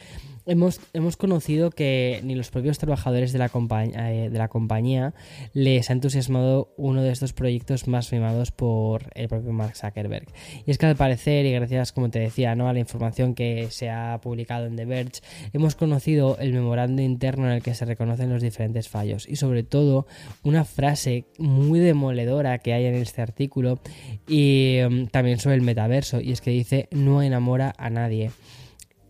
hemos, 0.45 0.79
hemos 0.93 1.17
conocido 1.17 1.71
que 1.71 2.19
ni 2.23 2.35
los 2.35 2.49
propios 2.49 2.77
trabajadores 2.77 3.33
de 3.33 3.39
la, 3.39 3.51
eh, 3.83 4.29
de 4.31 4.37
la 4.37 4.47
compañía 4.47 5.13
les 5.53 5.89
ha 5.89 5.93
entusiasmado 5.93 6.73
uno 6.77 7.01
de 7.01 7.10
estos 7.11 7.33
proyectos 7.33 7.87
más 7.87 8.11
mimados 8.11 8.51
por 8.51 9.11
el 9.15 9.27
propio 9.27 9.51
Mark 9.51 9.75
Zuckerberg. 9.75 10.27
Y 10.65 10.71
es 10.71 10.77
que 10.77 10.85
al 10.85 10.95
parecer, 10.95 11.45
y 11.45 11.51
gracias, 11.51 11.91
como 11.91 12.09
te 12.09 12.19
decía, 12.19 12.55
¿no? 12.55 12.67
a 12.67 12.73
la 12.73 12.79
información 12.79 13.35
que 13.35 13.67
se 13.69 13.89
ha 13.89 14.19
publicado 14.21 14.65
en 14.65 14.75
The 14.75 14.85
Verge, 14.85 15.21
hemos 15.53 15.75
conocido 15.75 16.37
el 16.39 16.53
memorando 16.53 17.01
interno 17.01 17.45
en 17.45 17.53
el 17.53 17.63
que 17.63 17.75
se 17.75 17.85
reconocen 17.85 18.29
los 18.29 18.41
diferentes 18.41 18.89
fallos 18.89 19.27
y 19.27 19.35
sobre 19.35 19.63
todo 19.63 20.07
una 20.43 20.65
frase 20.65 21.25
muy 21.37 21.79
demoledora 21.79 22.57
que 22.59 22.73
hay 22.73 22.85
en 22.85 22.95
este 22.95 23.21
artículo 23.21 23.79
y 24.27 24.79
mm, 24.89 25.05
también 25.07 25.39
sobre 25.39 25.55
el 25.55 25.61
metaverso 25.61 26.21
y 26.21 26.31
es 26.31 26.41
que 26.41 26.51
dice 26.51 26.87
no 26.91 27.21
enamora 27.21 27.73
a 27.77 27.89
nadie. 27.89 28.31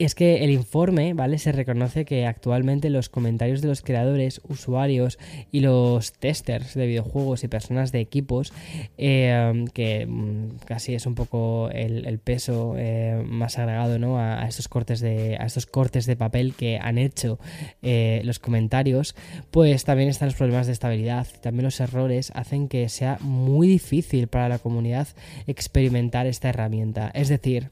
Es 0.04 0.16
que 0.16 0.44
el 0.44 0.50
informe, 0.50 1.14
¿vale? 1.14 1.38
Se 1.38 1.52
reconoce 1.52 2.06
que 2.06 2.26
actualmente 2.26 2.90
los 2.90 3.10
comentarios 3.10 3.62
de 3.62 3.68
los 3.68 3.82
creadores, 3.82 4.42
usuarios 4.48 5.20
y 5.52 5.60
los 5.60 6.14
testers 6.14 6.74
de 6.74 6.88
videojuegos 6.88 7.44
y 7.44 7.48
personas 7.48 7.92
de 7.92 8.00
equipos, 8.00 8.54
eh, 8.98 9.66
que 9.74 10.06
mm, 10.06 10.58
casi 10.66 10.96
es 10.96 11.06
un 11.06 11.16
poco 11.16 11.70
el, 11.72 12.20
peso 12.20 12.76
eh, 12.78 13.24
más 13.26 13.58
agregado, 13.58 14.00
¿no? 14.00 14.20
A, 14.20 14.48
estos 14.48 14.68
cortes 14.68 15.00
de, 15.00 15.38
a 15.38 15.48
cortes 15.70 16.06
de 16.06 16.16
papel 16.16 16.54
que 16.54 16.78
han 16.78 16.98
hecho 16.98 17.40
eh, 17.82 18.22
los 18.24 18.40
comentarios, 18.40 19.16
pues 19.52 19.84
también 19.84 20.10
están 20.10 20.30
los 20.30 20.36
problemas 20.36 20.68
de 20.68 20.74
estabilidad, 20.74 21.28
también 21.42 21.66
los 21.66 21.80
errores 21.80 22.32
hacen 22.36 22.68
que 22.68 22.90
sea 22.90 23.18
muy 23.22 23.68
difícil 23.68 24.28
para 24.28 24.50
la 24.50 24.60
comunidad 24.60 25.08
experimentar 25.48 26.26
esta 26.26 26.50
herramienta. 26.50 27.12
Es 27.14 27.30
decir, 27.30 27.70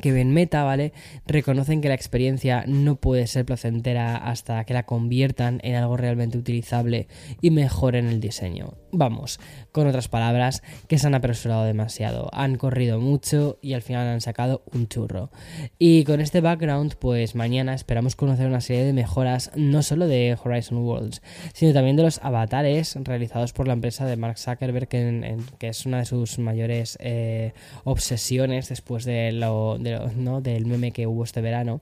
que 0.00 0.20
en 0.20 0.32
Meta, 0.32 0.64
¿vale? 0.64 0.92
Reconocen 1.26 1.80
que 1.80 1.88
la 1.88 1.94
experiencia 1.94 2.64
no 2.66 2.96
puede 2.96 3.26
ser 3.26 3.44
placentera 3.44 4.16
hasta 4.16 4.64
que 4.64 4.74
la 4.74 4.84
conviertan 4.84 5.60
en 5.62 5.74
algo 5.74 5.96
realmente 5.96 6.38
utilizable 6.38 7.08
y 7.40 7.50
mejoren 7.50 8.06
el 8.06 8.20
diseño. 8.20 8.74
Vamos, 8.96 9.40
con 9.72 9.86
otras 9.86 10.08
palabras, 10.08 10.62
que 10.88 10.98
se 10.98 11.06
han 11.06 11.14
apresurado 11.14 11.64
demasiado, 11.64 12.30
han 12.32 12.56
corrido 12.56 12.98
mucho 12.98 13.58
y 13.60 13.74
al 13.74 13.82
final 13.82 14.08
han 14.08 14.22
sacado 14.22 14.62
un 14.72 14.88
churro. 14.88 15.30
Y 15.78 16.04
con 16.04 16.20
este 16.20 16.40
background, 16.40 16.94
pues 16.98 17.34
mañana 17.34 17.74
esperamos 17.74 18.16
conocer 18.16 18.46
una 18.46 18.62
serie 18.62 18.84
de 18.84 18.92
mejoras 18.92 19.50
no 19.54 19.82
solo 19.82 20.06
de 20.06 20.36
Horizon 20.42 20.78
Worlds, 20.78 21.20
sino 21.52 21.74
también 21.74 21.96
de 21.96 22.04
los 22.04 22.18
avatares 22.22 22.96
realizados 23.02 23.52
por 23.52 23.66
la 23.66 23.74
empresa 23.74 24.06
de 24.06 24.16
Mark 24.16 24.38
Zuckerberg, 24.38 24.88
que, 24.88 25.36
es 25.60 25.84
una 25.84 25.98
de 25.98 26.04
sus 26.06 26.38
mayores 26.38 26.96
eh, 27.00 27.52
obsesiones 27.84 28.68
después 28.68 29.04
de 29.04 29.32
lo, 29.32 29.78
del 29.78 30.66
meme 30.66 30.92
que 30.92 31.06
hubo 31.06 31.24
este 31.24 31.40
verano. 31.40 31.80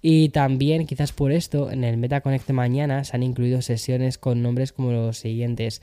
Y 0.00 0.28
también, 0.28 0.86
quizás 0.86 1.12
por 1.12 1.32
esto, 1.32 1.70
en 1.70 1.82
el 1.82 1.96
MetaConnect 1.96 2.50
mañana 2.50 3.02
se 3.04 3.16
han 3.16 3.22
incluido 3.22 3.62
sesiones 3.62 4.18
con 4.18 4.42
nombres 4.42 4.72
como 4.72 4.92
los 4.92 5.18
siguientes. 5.18 5.82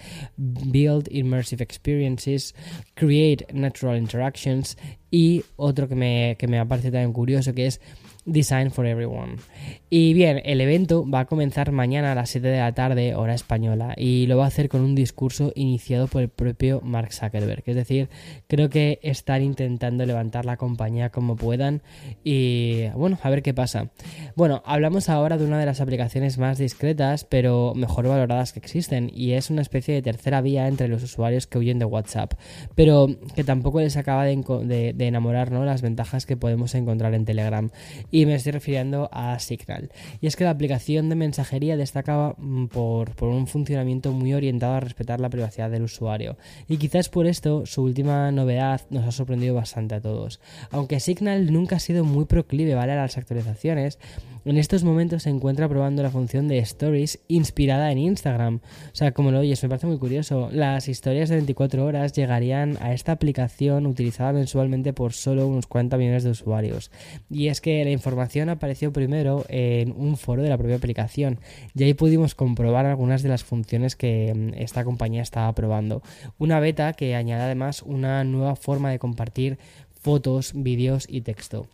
Build 0.72 1.08
Immersive 1.12 1.62
Experiences, 1.62 2.56
Create 2.96 3.46
Natural 3.54 3.98
Interactions 3.98 4.78
y 5.12 5.44
otro 5.56 5.88
que 5.88 5.96
me, 5.96 6.36
que 6.38 6.48
me 6.48 6.64
parecido 6.66 6.94
también 6.94 7.14
curioso 7.14 7.54
que 7.54 7.68
es 7.68 7.82
Design 8.32 8.72
for 8.72 8.86
Everyone. 8.86 9.36
Y 9.90 10.14
bien, 10.14 10.42
el 10.46 10.62
evento 10.62 11.10
va 11.10 11.22
a 11.22 11.26
comenzar 11.26 11.72
mañana 11.72 12.12
a 12.12 12.16
las 12.16 12.30
7 12.30 12.48
de 12.48 12.60
la 12.60 12.74
tarde, 12.74 13.16
hora 13.16 13.34
española, 13.34 13.94
y 13.98 14.28
lo 14.28 14.38
va 14.38 14.46
a 14.46 14.48
hacer 14.48 14.70
con 14.70 14.82
un 14.82 14.94
discurso 14.94 15.52
iniciado 15.56 16.08
por 16.08 16.22
el 16.22 16.30
propio 16.30 16.80
Mark 16.82 17.12
Zuckerberg. 17.12 17.64
Es 17.66 17.76
decir, 17.76 18.10
creo 18.48 18.70
que 18.70 19.00
están 19.02 19.42
intentando 19.42 20.06
levantar 20.06 20.46
la 20.46 20.58
compañía 20.58 21.10
como 21.10 21.36
puedan 21.36 21.82
y 22.24 22.88
bueno, 22.90 23.18
a 23.24 23.30
ver 23.30 23.42
qué 23.42 23.54
pasa. 23.54 23.90
Bueno, 24.36 24.62
hablamos 24.66 25.10
ahora 25.10 25.38
de 25.38 25.46
una 25.46 25.60
de 25.60 25.66
las 25.66 25.82
aplicaciones 25.82 26.38
más 26.38 26.58
discretas, 26.58 27.24
pero 27.24 27.74
mejor 27.76 28.08
valoradas 28.08 28.54
que 28.54 28.60
existen, 28.60 29.12
y 29.14 29.32
es 29.32 29.50
una 29.50 29.62
especie 29.62 29.94
de 29.96 30.02
tercera 30.02 30.42
vía 30.42 30.68
entre 30.68 30.88
los 30.88 31.04
usuarios 31.04 31.48
que 31.48 31.58
huyen 31.58 31.80
de 31.80 31.86
WhatsApp, 31.86 32.34
pero 32.76 33.08
que 33.36 33.44
tampoco 33.44 33.80
les 33.80 33.98
acaba 33.98 34.26
de, 34.26 34.96
enamorar 35.00 35.52
¿no? 35.52 35.66
las 35.66 35.82
ventajas 35.82 36.26
que 36.26 36.38
podemos 36.38 36.76
encontrar 36.76 37.14
en 37.14 37.26
Telegram. 37.26 37.70
Y 38.12 38.19
me 38.26 38.36
estoy 38.36 38.52
refiriendo 38.52 39.10
a 39.12 39.38
Signal. 39.40 39.92
Y 40.22 40.28
es 40.28 40.36
que 40.36 40.44
la 40.44 40.50
aplicación 40.52 41.10
de 41.10 41.16
mensajería 41.16 41.78
destacaba 41.78 42.36
mm, 42.38 42.68
por, 42.68 43.14
un 43.22 43.48
funcionamiento 43.48 44.12
muy 44.12 44.34
orientado 44.34 44.74
a 44.74 44.80
respetar 44.80 45.20
la 45.20 45.30
privacidad 45.30 45.70
del 45.70 45.84
usuario. 45.84 46.38
Y 46.68 46.78
quizás 46.78 47.10
por 47.10 47.28
esto 47.28 47.66
su 47.66 47.84
última 47.84 48.32
novedad 48.32 48.82
nos 48.90 49.06
ha 49.06 49.12
sorprendido 49.12 49.56
bastante 49.56 49.96
a 49.96 50.02
todos. 50.02 50.40
Aunque 50.72 51.00
Signal 51.00 51.52
nunca 51.52 51.78
ha 51.78 51.80
sido 51.80 52.04
muy 52.04 52.26
proclive 52.26 52.76
¿vale? 52.76 52.94
a 52.94 52.98
las 52.98 53.18
actualizaciones, 53.18 54.00
en 54.46 54.58
estos 54.58 54.84
momentos 54.84 55.24
se 55.24 55.30
encuentra 55.30 55.68
probando 55.68 56.02
la 56.02 56.10
función 56.10 56.48
de 56.48 56.60
Stories 56.60 57.20
inspirada 57.28 57.92
en 57.92 57.98
Instagram. 57.98 58.62
O 58.92 58.96
sea, 58.96 59.12
como 59.12 59.32
lo 59.32 59.40
oyes, 59.40 59.62
me 59.62 59.70
parece 59.70 59.88
muy 59.88 59.98
curioso. 59.98 60.50
Las 60.52 60.88
historias 60.88 61.30
de 61.30 61.36
24 61.36 61.86
horas 61.86 62.14
llegarían 62.14 62.78
a 62.82 62.94
esta 62.94 63.12
aplicación 63.12 63.86
utilizada 63.86 64.34
mensualmente 64.34 64.94
por 64.94 65.14
solo 65.14 65.46
unos 65.46 65.68
40 65.68 65.98
millones 65.98 66.24
de 66.24 66.32
usuarios. 66.32 66.90
Y 67.30 67.48
es 67.48 67.60
que 67.62 67.84
la 67.84 67.92
información 67.92 68.09
apareció 68.50 68.94
primero 68.94 69.46
en 69.50 69.92
un 69.92 70.18
foro 70.18 70.44
de 70.44 70.50
la 70.50 70.58
propia 70.58 70.76
aplicación 70.76 71.40
y 71.76 71.84
ahí 71.84 71.94
pudimos 71.94 72.36
comprobar 72.36 72.86
algunas 72.86 73.24
de 73.24 73.30
las 73.30 73.44
funciones 73.44 73.96
que 73.96 74.34
mm, 74.36 74.62
esta 74.62 74.84
compañía 74.84 75.22
estaba 75.22 75.54
probando. 75.54 76.02
Una 76.38 76.60
beta 76.60 76.94
que 76.94 77.16
añade 77.16 77.44
además 77.44 77.82
una 77.84 78.24
nueva 78.24 78.56
forma 78.56 78.92
de 78.92 79.00
compartir 79.00 79.58
fotos, 80.02 80.54
vídeos 80.56 81.06
y 81.10 81.22
texto. 81.22 81.68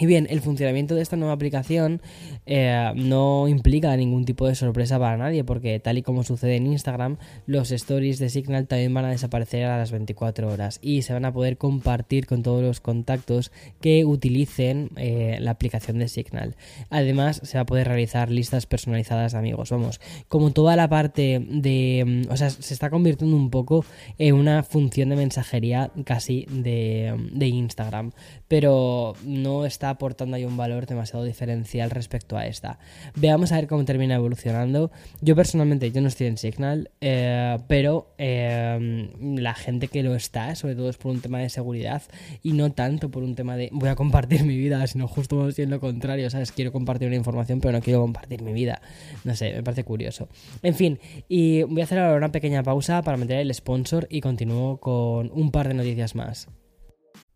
Y 0.00 0.06
bien, 0.06 0.26
el 0.30 0.40
funcionamiento 0.40 0.94
de 0.94 1.02
esta 1.02 1.16
nueva 1.16 1.34
aplicación 1.34 2.00
eh, 2.46 2.90
no 2.96 3.48
implica 3.48 3.94
ningún 3.98 4.24
tipo 4.24 4.48
de 4.48 4.54
sorpresa 4.54 4.98
para 4.98 5.18
nadie, 5.18 5.44
porque 5.44 5.78
tal 5.78 5.98
y 5.98 6.02
como 6.02 6.24
sucede 6.24 6.56
en 6.56 6.66
Instagram, 6.66 7.18
los 7.44 7.70
stories 7.70 8.18
de 8.18 8.30
Signal 8.30 8.66
también 8.66 8.94
van 8.94 9.04
a 9.04 9.10
desaparecer 9.10 9.66
a 9.66 9.76
las 9.76 9.90
24 9.90 10.48
horas 10.48 10.78
y 10.80 11.02
se 11.02 11.12
van 11.12 11.26
a 11.26 11.32
poder 11.34 11.58
compartir 11.58 12.26
con 12.26 12.42
todos 12.42 12.62
los 12.62 12.80
contactos 12.80 13.52
que 13.82 14.06
utilicen 14.06 14.88
eh, 14.96 15.36
la 15.38 15.50
aplicación 15.50 15.98
de 15.98 16.08
Signal. 16.08 16.56
Además, 16.88 17.42
se 17.44 17.58
va 17.58 17.62
a 17.62 17.66
poder 17.66 17.86
realizar 17.86 18.30
listas 18.30 18.64
personalizadas 18.64 19.32
de 19.32 19.38
amigos. 19.38 19.68
Vamos, 19.68 20.00
como 20.28 20.52
toda 20.52 20.76
la 20.76 20.88
parte 20.88 21.44
de... 21.46 22.24
Mm, 22.26 22.32
o 22.32 22.38
sea, 22.38 22.48
se 22.48 22.72
está 22.72 22.88
convirtiendo 22.88 23.36
un 23.36 23.50
poco 23.50 23.84
en 24.16 24.34
una 24.34 24.62
función 24.62 25.10
de 25.10 25.16
mensajería 25.16 25.90
casi 26.04 26.46
de, 26.48 27.14
de 27.32 27.46
Instagram, 27.48 28.12
pero 28.48 29.12
no 29.26 29.66
está 29.66 29.89
aportando 29.90 30.36
ahí 30.36 30.44
un 30.44 30.56
valor 30.56 30.86
demasiado 30.86 31.24
diferencial 31.24 31.90
respecto 31.90 32.36
a 32.36 32.46
esta. 32.46 32.78
Veamos 33.16 33.52
a 33.52 33.56
ver 33.56 33.66
cómo 33.66 33.84
termina 33.84 34.16
evolucionando. 34.16 34.90
Yo 35.20 35.36
personalmente, 35.36 35.90
yo 35.90 36.00
no 36.00 36.08
estoy 36.08 36.26
en 36.26 36.36
Signal, 36.36 36.90
eh, 37.00 37.58
pero 37.68 38.14
eh, 38.18 39.08
la 39.20 39.54
gente 39.54 39.88
que 39.88 40.02
lo 40.02 40.14
está, 40.14 40.54
sobre 40.54 40.74
todo 40.74 40.90
es 40.90 40.96
por 40.96 41.12
un 41.12 41.20
tema 41.20 41.38
de 41.38 41.48
seguridad 41.48 42.02
y 42.42 42.52
no 42.52 42.72
tanto 42.72 43.10
por 43.10 43.22
un 43.22 43.34
tema 43.34 43.56
de 43.56 43.70
voy 43.72 43.88
a 43.88 43.94
compartir 43.96 44.44
mi 44.44 44.56
vida, 44.56 44.86
sino 44.86 45.08
justo 45.08 45.50
siendo 45.52 45.76
lo 45.76 45.80
contrario, 45.80 46.28
¿sabes? 46.30 46.52
Quiero 46.52 46.72
compartir 46.72 47.08
una 47.08 47.16
información, 47.16 47.60
pero 47.60 47.72
no 47.72 47.80
quiero 47.80 48.00
compartir 48.00 48.42
mi 48.42 48.52
vida. 48.52 48.82
No 49.24 49.34
sé, 49.34 49.54
me 49.54 49.62
parece 49.62 49.84
curioso. 49.84 50.28
En 50.62 50.74
fin, 50.74 50.98
y 51.28 51.62
voy 51.62 51.80
a 51.80 51.84
hacer 51.84 51.98
ahora 51.98 52.16
una 52.16 52.32
pequeña 52.32 52.62
pausa 52.62 53.02
para 53.02 53.16
meter 53.16 53.38
el 53.38 53.54
sponsor 53.54 54.06
y 54.10 54.20
continúo 54.20 54.78
con 54.78 55.30
un 55.32 55.50
par 55.50 55.68
de 55.68 55.74
noticias 55.74 56.14
más. 56.14 56.48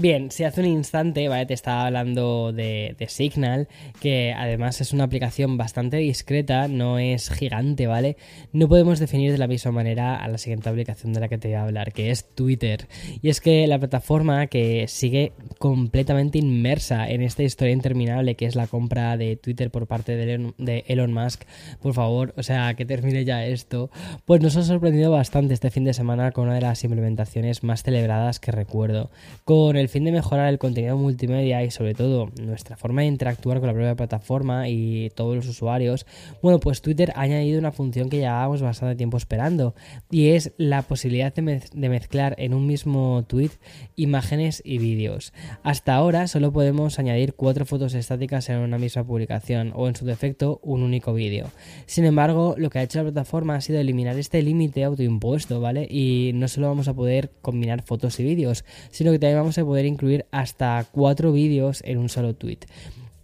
Bien, 0.00 0.30
si 0.30 0.44
hace 0.44 0.60
un 0.60 0.68
instante, 0.68 1.26
¿vale? 1.26 1.44
Te 1.44 1.54
estaba 1.54 1.86
hablando 1.86 2.52
de, 2.52 2.94
Signal, 3.08 3.66
que 4.00 4.32
además 4.32 4.80
es 4.80 4.92
una 4.92 5.02
aplicación 5.02 5.56
bastante 5.56 5.96
discreta, 5.96 6.68
no 6.68 7.00
es 7.00 7.30
gigante, 7.30 7.88
¿vale? 7.88 8.16
No 8.52 8.68
podemos 8.68 9.00
definir 9.00 9.32
de 9.32 9.38
la 9.38 9.48
misma 9.48 9.72
manera 9.72 10.14
a 10.14 10.28
la 10.28 10.38
siguiente 10.38 10.68
aplicación 10.68 11.14
de 11.14 11.18
la 11.18 11.26
que 11.26 11.36
te 11.36 11.48
voy 11.48 11.56
a 11.56 11.64
hablar, 11.64 11.92
que 11.92 12.12
es 12.12 12.32
Twitter. 12.32 12.86
Y 13.22 13.28
es 13.28 13.40
que 13.40 13.66
la 13.66 13.80
plataforma 13.80 14.46
que 14.46 14.86
sigue 14.86 15.32
completamente 15.58 16.38
inmersa 16.38 17.10
en 17.10 17.22
esta 17.22 17.42
historia 17.42 17.72
interminable 17.72 18.36
que 18.36 18.46
es 18.46 18.54
la 18.54 18.68
compra 18.68 19.16
de 19.16 19.34
Twitter 19.34 19.72
por 19.72 19.88
parte 19.88 20.14
de 20.14 20.84
Elon 20.86 21.12
Musk, 21.12 21.42
por 21.82 21.94
favor, 21.94 22.34
o 22.36 22.44
sea, 22.44 22.74
que 22.74 22.84
termine 22.84 23.24
ya 23.24 23.44
esto, 23.44 23.90
pues 24.26 24.40
nos 24.42 24.56
ha 24.56 24.62
sorprendido 24.62 25.10
bastante 25.10 25.54
este 25.54 25.72
fin 25.72 25.82
de 25.82 25.92
semana 25.92 26.30
con 26.30 26.44
una 26.44 26.54
de 26.54 26.60
las 26.60 26.84
implementaciones 26.84 27.64
más 27.64 27.82
celebradas 27.82 28.38
que 28.38 28.52
recuerdo. 28.52 29.10
Con 29.44 29.76
el 29.76 29.87
fin 29.88 30.04
de 30.04 30.12
mejorar 30.12 30.48
el 30.48 30.58
contenido 30.58 30.96
multimedia 30.96 31.62
y 31.64 31.70
sobre 31.70 31.94
todo 31.94 32.30
nuestra 32.40 32.76
forma 32.76 33.02
de 33.02 33.08
interactuar 33.08 33.58
con 33.58 33.66
la 33.68 33.72
propia 33.72 33.94
plataforma 33.94 34.68
y 34.68 35.10
todos 35.14 35.36
los 35.36 35.46
usuarios, 35.46 36.06
bueno, 36.42 36.60
pues 36.60 36.82
Twitter 36.82 37.12
ha 37.14 37.22
añadido 37.22 37.58
una 37.58 37.72
función 37.72 38.08
que 38.08 38.18
llevábamos 38.18 38.62
bastante 38.62 38.96
tiempo 38.96 39.16
esperando 39.16 39.74
y 40.10 40.30
es 40.30 40.52
la 40.56 40.82
posibilidad 40.82 41.32
de, 41.34 41.88
mezclar 41.88 42.34
en 42.38 42.54
un 42.54 42.66
mismo 42.66 43.24
tweet 43.26 43.50
imágenes 43.96 44.62
y 44.64 44.78
vídeos. 44.78 45.32
Hasta 45.62 45.94
ahora 45.94 46.26
solo 46.28 46.52
podemos 46.52 46.98
añadir 46.98 47.34
cuatro 47.34 47.64
fotos 47.64 47.94
estáticas 47.94 48.48
en 48.48 48.58
una 48.58 48.78
misma 48.78 49.04
publicación 49.04 49.72
o 49.74 49.88
en 49.88 49.96
su 49.96 50.04
defecto 50.04 50.60
un 50.62 50.82
único 50.82 51.12
vídeo. 51.14 51.50
Sin 51.86 52.04
embargo, 52.04 52.54
lo 52.58 52.70
que 52.70 52.78
ha 52.78 52.82
hecho 52.82 52.98
la 52.98 53.10
plataforma 53.10 53.54
ha 53.54 53.60
sido 53.60 53.80
eliminar 53.80 54.18
este 54.18 54.42
límite 54.42 54.84
autoimpuesto, 54.84 55.60
¿vale? 55.60 55.86
Y 55.88 56.32
no 56.34 56.48
solo 56.48 56.68
vamos 56.68 56.88
a 56.88 56.94
poder 56.94 57.30
combinar 57.42 57.82
fotos 57.82 58.18
y 58.20 58.24
vídeos, 58.24 58.64
sino 58.90 59.12
que 59.12 59.18
también 59.18 59.38
vamos 59.38 59.58
a 59.58 59.60
poder 59.68 59.84
incluir 59.84 60.24
hasta 60.30 60.86
cuatro 60.90 61.30
vídeos 61.30 61.82
en 61.84 61.98
un 61.98 62.08
solo 62.08 62.34
tweet 62.34 62.60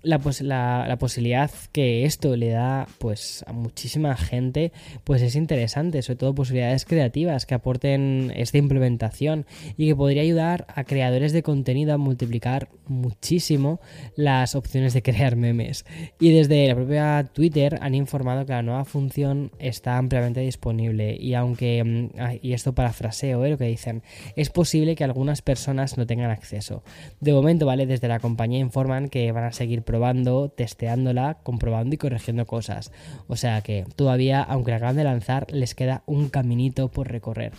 la, 0.04 0.86
la, 0.86 0.96
posibilidad 0.98 1.50
que 1.72 2.04
esto 2.04 2.36
le 2.36 2.50
da 2.50 2.86
pues 2.98 3.44
a 3.46 3.52
muchísima 3.52 4.16
gente 4.16 4.72
pues 5.02 5.22
es 5.22 5.34
interesante, 5.34 6.02
sobre 6.02 6.18
todo 6.18 6.34
posibilidades 6.34 6.84
creativas 6.84 7.46
que 7.46 7.54
aporten 7.54 8.32
esta 8.36 8.58
implementación 8.58 9.46
y 9.76 9.88
que 9.88 9.96
podría 9.96 10.22
ayudar 10.22 10.66
a 10.68 10.84
creadores 10.84 11.32
de 11.32 11.42
contenido 11.42 11.94
a 11.94 11.98
multiplicar 11.98 12.68
muchísimo 12.86 13.80
las 14.16 14.54
opciones 14.54 14.94
de 14.94 15.02
crear 15.02 15.36
memes. 15.36 15.84
Y 16.20 16.30
desde 16.30 16.68
la 16.68 16.74
propia 16.74 17.30
Twitter 17.32 17.78
han 17.80 17.94
informado 17.94 18.46
que 18.46 18.52
la 18.52 18.62
nueva 18.62 18.84
función 18.84 19.50
está 19.58 19.96
ampliamente 19.96 20.40
disponible 20.40 21.16
y 21.18 21.34
aunque, 21.34 21.82
mm, 21.82 22.38
y 22.42 22.52
esto 22.52 22.74
parafraseo 22.74 23.44
¿eh? 23.44 23.50
lo 23.50 23.58
que 23.58 23.64
dicen, 23.64 24.02
es 24.36 24.50
posible 24.50 24.94
que 24.94 25.04
algunas 25.04 25.42
personas 25.42 25.96
no 25.96 26.06
tengan 26.06 26.30
acceso. 26.30 26.82
De 27.20 27.32
momento, 27.32 27.66
¿vale? 27.66 27.86
Desde 27.86 28.08
la 28.08 28.20
compañía 28.20 28.58
informan 28.58 29.08
que 29.08 29.32
van 29.32 29.44
a 29.44 29.52
seguir 29.52 29.82
probando, 29.94 30.48
testeándola, 30.48 31.38
comprobando 31.44 31.94
y 31.94 31.98
corrigiendo 31.98 32.46
cosas. 32.46 32.90
O 33.28 33.36
sea 33.36 33.60
que 33.60 33.84
todavía, 33.94 34.42
aunque 34.42 34.72
la 34.72 34.78
acaban 34.78 34.96
de 34.96 35.04
lanzar, 35.04 35.46
les 35.52 35.76
queda 35.76 36.02
un 36.06 36.30
caminito 36.30 36.90
por 36.90 37.12
recorrer. 37.12 37.52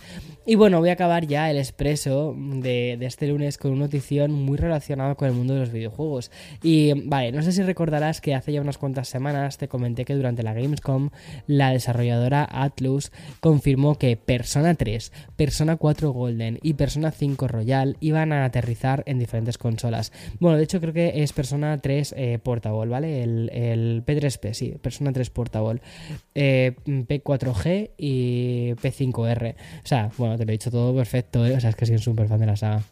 Y 0.44 0.54
bueno, 0.56 0.80
voy 0.80 0.90
a 0.90 0.92
acabar 0.92 1.26
ya 1.26 1.50
el 1.50 1.56
expreso 1.56 2.36
de, 2.36 2.98
este 3.00 3.28
lunes 3.28 3.56
con 3.56 3.70
una 3.70 3.86
notición 3.86 4.32
muy 4.32 4.58
relacionada 4.58 5.14
con 5.14 5.28
el 5.28 5.34
mundo 5.34 5.54
de 5.54 5.60
los 5.60 5.72
videojuegos. 5.72 6.30
Y 6.62 7.08
vale, 7.08 7.32
no 7.32 7.40
sé 7.40 7.52
si 7.52 7.62
recordarás 7.62 8.20
que 8.20 8.34
hace 8.34 8.52
ya 8.52 8.60
unas 8.60 8.76
cuantas 8.76 9.08
semanas 9.08 9.56
te 9.56 9.68
comenté 9.68 10.04
que 10.04 10.14
durante 10.14 10.42
la 10.42 10.52
Gamescom 10.52 11.08
la 11.46 11.70
desarrolladora 11.70 12.46
Atlus 12.50 13.12
confirmó 13.40 13.96
que 13.96 14.18
Persona 14.18 14.74
3, 14.74 15.10
Persona 15.36 15.76
4 15.76 16.10
Golden 16.10 16.58
y 16.62 16.74
Persona 16.74 17.12
5 17.12 17.48
Royal 17.48 17.96
iban 18.00 18.34
a 18.34 18.44
aterrizar 18.44 19.04
en 19.06 19.18
diferentes 19.18 19.56
consolas. 19.56 20.12
Bueno, 20.38 20.58
de 20.58 20.64
hecho 20.64 20.82
creo 20.82 20.92
que 20.92 21.22
es 21.22 21.32
Persona 21.32 21.80
3 21.80 22.14
eh, 22.16 22.25
Portable, 22.42 22.90
¿vale? 22.90 23.22
El, 23.22 24.02
P3P, 24.04 24.52
sí, 24.52 24.76
Persona 24.80 25.12
3 25.12 25.30
Portable. 25.30 25.80
Eh, 26.34 26.74
P4G 26.86 27.90
y 27.96 28.74
P5R. 28.74 29.54
O 29.54 29.86
sea, 29.86 30.10
bueno, 30.18 30.36
te 30.36 30.44
lo 30.44 30.50
he 30.50 30.52
dicho 30.52 30.70
todo 30.70 30.94
perfecto, 30.94 31.46
¿eh? 31.46 31.56
O 31.56 31.60
sea, 31.60 31.70
es 31.70 31.76
que 31.76 31.86
soy 31.86 31.96
un 31.96 32.02
súper 32.02 32.28
fan 32.28 32.40
de 32.40 32.46
la 32.46 32.56
saga. 32.56 32.82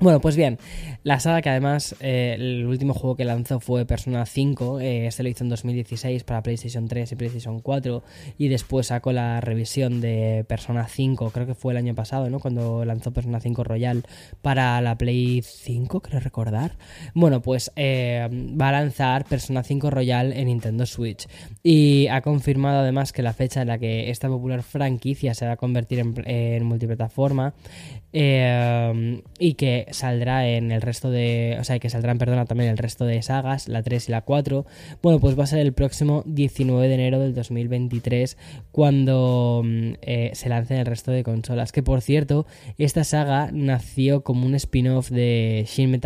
Bueno, 0.00 0.20
pues 0.20 0.36
bien, 0.36 0.58
la 1.04 1.20
saga 1.20 1.40
que 1.40 1.50
además 1.50 1.94
eh, 2.00 2.34
el 2.36 2.66
último 2.66 2.94
juego 2.94 3.14
que 3.14 3.24
lanzó 3.24 3.60
fue 3.60 3.86
Persona 3.86 4.26
5, 4.26 4.80
eh, 4.80 5.06
este 5.06 5.22
lo 5.22 5.28
hizo 5.28 5.44
en 5.44 5.50
2016 5.50 6.24
para 6.24 6.42
PlayStation 6.42 6.88
3 6.88 7.12
y 7.12 7.16
PlayStation 7.16 7.60
4 7.60 8.02
y 8.36 8.48
después 8.48 8.88
sacó 8.88 9.12
la 9.12 9.40
revisión 9.40 10.00
de 10.00 10.44
Persona 10.48 10.88
5, 10.88 11.30
creo 11.30 11.46
que 11.46 11.54
fue 11.54 11.74
el 11.74 11.76
año 11.76 11.94
pasado, 11.94 12.28
¿no? 12.28 12.40
Cuando 12.40 12.84
lanzó 12.84 13.12
Persona 13.12 13.38
5 13.38 13.64
Royal 13.64 14.02
para 14.42 14.80
la 14.80 14.98
Play 14.98 15.42
5, 15.42 16.00
creo 16.00 16.20
recordar. 16.20 16.72
Bueno, 17.14 17.40
pues 17.40 17.70
eh, 17.76 18.28
va 18.60 18.70
a 18.70 18.72
lanzar 18.72 19.26
Persona 19.26 19.62
5 19.62 19.90
Royal 19.90 20.32
en 20.32 20.46
Nintendo 20.46 20.86
Switch 20.86 21.28
y 21.62 22.08
ha 22.08 22.20
confirmado 22.20 22.80
además 22.80 23.12
que 23.12 23.22
la 23.22 23.32
fecha 23.32 23.62
en 23.62 23.68
la 23.68 23.78
que 23.78 24.10
esta 24.10 24.28
popular 24.28 24.62
franquicia 24.62 25.34
se 25.34 25.46
va 25.46 25.52
a 25.52 25.56
convertir 25.56 26.00
en, 26.00 26.14
en 26.26 26.64
multiplataforma 26.64 27.54
y 28.12 29.54
que 29.54 29.83
saldrá 29.90 30.48
en 30.48 30.72
el 30.72 30.82
resto 30.82 31.10
de. 31.10 31.56
O 31.60 31.64
sea, 31.64 31.78
que 31.78 31.90
saldrán, 31.90 32.18
perdona, 32.18 32.44
también 32.44 32.70
el 32.70 32.78
resto 32.78 33.04
de 33.04 33.20
sagas, 33.22 33.68
la 33.68 33.82
3 33.82 34.08
y 34.08 34.12
la 34.12 34.22
4. 34.22 34.66
Bueno, 35.02 35.20
pues 35.20 35.38
va 35.38 35.44
a 35.44 35.46
ser 35.46 35.60
el 35.60 35.72
próximo 35.72 36.22
19 36.26 36.88
de 36.88 36.94
enero 36.94 37.20
del 37.20 37.34
2023 37.34 38.36
cuando 38.72 39.62
mm, 39.64 39.92
eh, 40.02 40.30
se 40.34 40.48
lancen 40.48 40.78
el 40.78 40.86
resto 40.86 41.10
de 41.10 41.24
consolas. 41.24 41.72
Que 41.72 41.82
por 41.82 42.00
cierto, 42.00 42.46
esta 42.78 43.04
saga 43.04 43.50
nació 43.52 44.22
como 44.22 44.46
un 44.46 44.54
spin-off 44.54 45.10
de 45.10 45.66
Shin, 45.68 46.00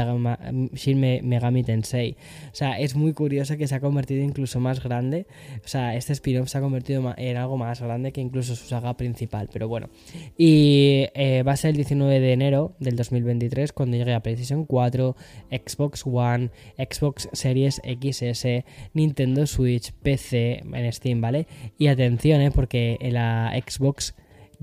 Megami 1.28 1.62
Tensei. 1.64 2.16
O 2.52 2.54
sea, 2.54 2.78
es 2.78 2.94
muy 2.94 3.12
curioso 3.12 3.56
que 3.56 3.66
se 3.66 3.75
ha 3.75 3.80
convertido 3.80 4.23
incluso 4.23 4.61
más 4.61 4.82
grande. 4.82 5.26
O 5.64 5.68
sea, 5.68 5.97
este 5.97 6.12
spin-off 6.12 6.49
se 6.49 6.58
ha 6.58 6.61
convertido 6.61 7.14
en 7.16 7.37
algo 7.37 7.56
más 7.56 7.80
grande 7.80 8.12
que 8.12 8.20
incluso 8.20 8.54
su 8.56 8.66
saga 8.66 8.97
principal. 8.97 9.49
Pero 9.52 9.68
bueno. 9.68 9.88
Y 10.37 11.06
eh, 11.14 11.42
va 11.47 11.52
a 11.52 11.56
ser 11.56 11.70
el 11.70 11.76
19 11.76 12.20
de 12.20 12.32
enero 12.32 12.75
del 12.78 12.97
2023 12.97 13.67
cuando 13.72 13.96
llegue 13.96 14.14
a 14.14 14.20
PlayStation 14.20 14.64
4, 14.64 15.16
Xbox 15.50 16.04
One, 16.06 16.50
Xbox 16.76 17.28
Series 17.32 17.80
XS, 17.84 18.64
Nintendo 18.94 19.46
Switch, 19.46 19.92
PC 19.92 20.62
en 20.72 20.92
Steam, 20.92 21.20
¿vale? 21.20 21.46
Y 21.78 21.88
atención, 21.88 22.40
¿eh? 22.40 22.50
porque 22.50 22.98
la 23.00 23.52
Xbox 23.66 24.14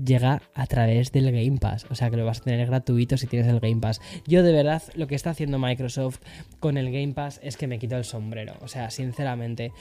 llega 0.02 0.42
a 0.54 0.66
través 0.66 1.12
del 1.12 1.32
Game 1.32 1.58
Pass. 1.58 1.86
O 1.90 1.94
sea 1.94 2.10
que 2.10 2.16
lo 2.16 2.24
vas 2.24 2.40
a 2.40 2.44
tener 2.44 2.66
gratuito 2.66 3.16
si 3.16 3.26
tienes 3.26 3.48
el 3.48 3.60
Game 3.60 3.80
Pass. 3.80 4.00
Yo 4.26 4.42
de 4.42 4.52
verdad 4.52 4.82
lo 4.94 5.06
que 5.06 5.14
está 5.14 5.30
haciendo 5.30 5.58
Microsoft 5.58 6.20
con 6.60 6.76
el 6.76 6.92
Game 6.92 7.14
Pass 7.14 7.40
es 7.42 7.56
que 7.56 7.66
me 7.66 7.78
quito 7.78 7.96
el 7.96 8.04
sombrero. 8.04 8.54
O 8.60 8.68
sea, 8.68 8.90
sinceramente 8.90 9.72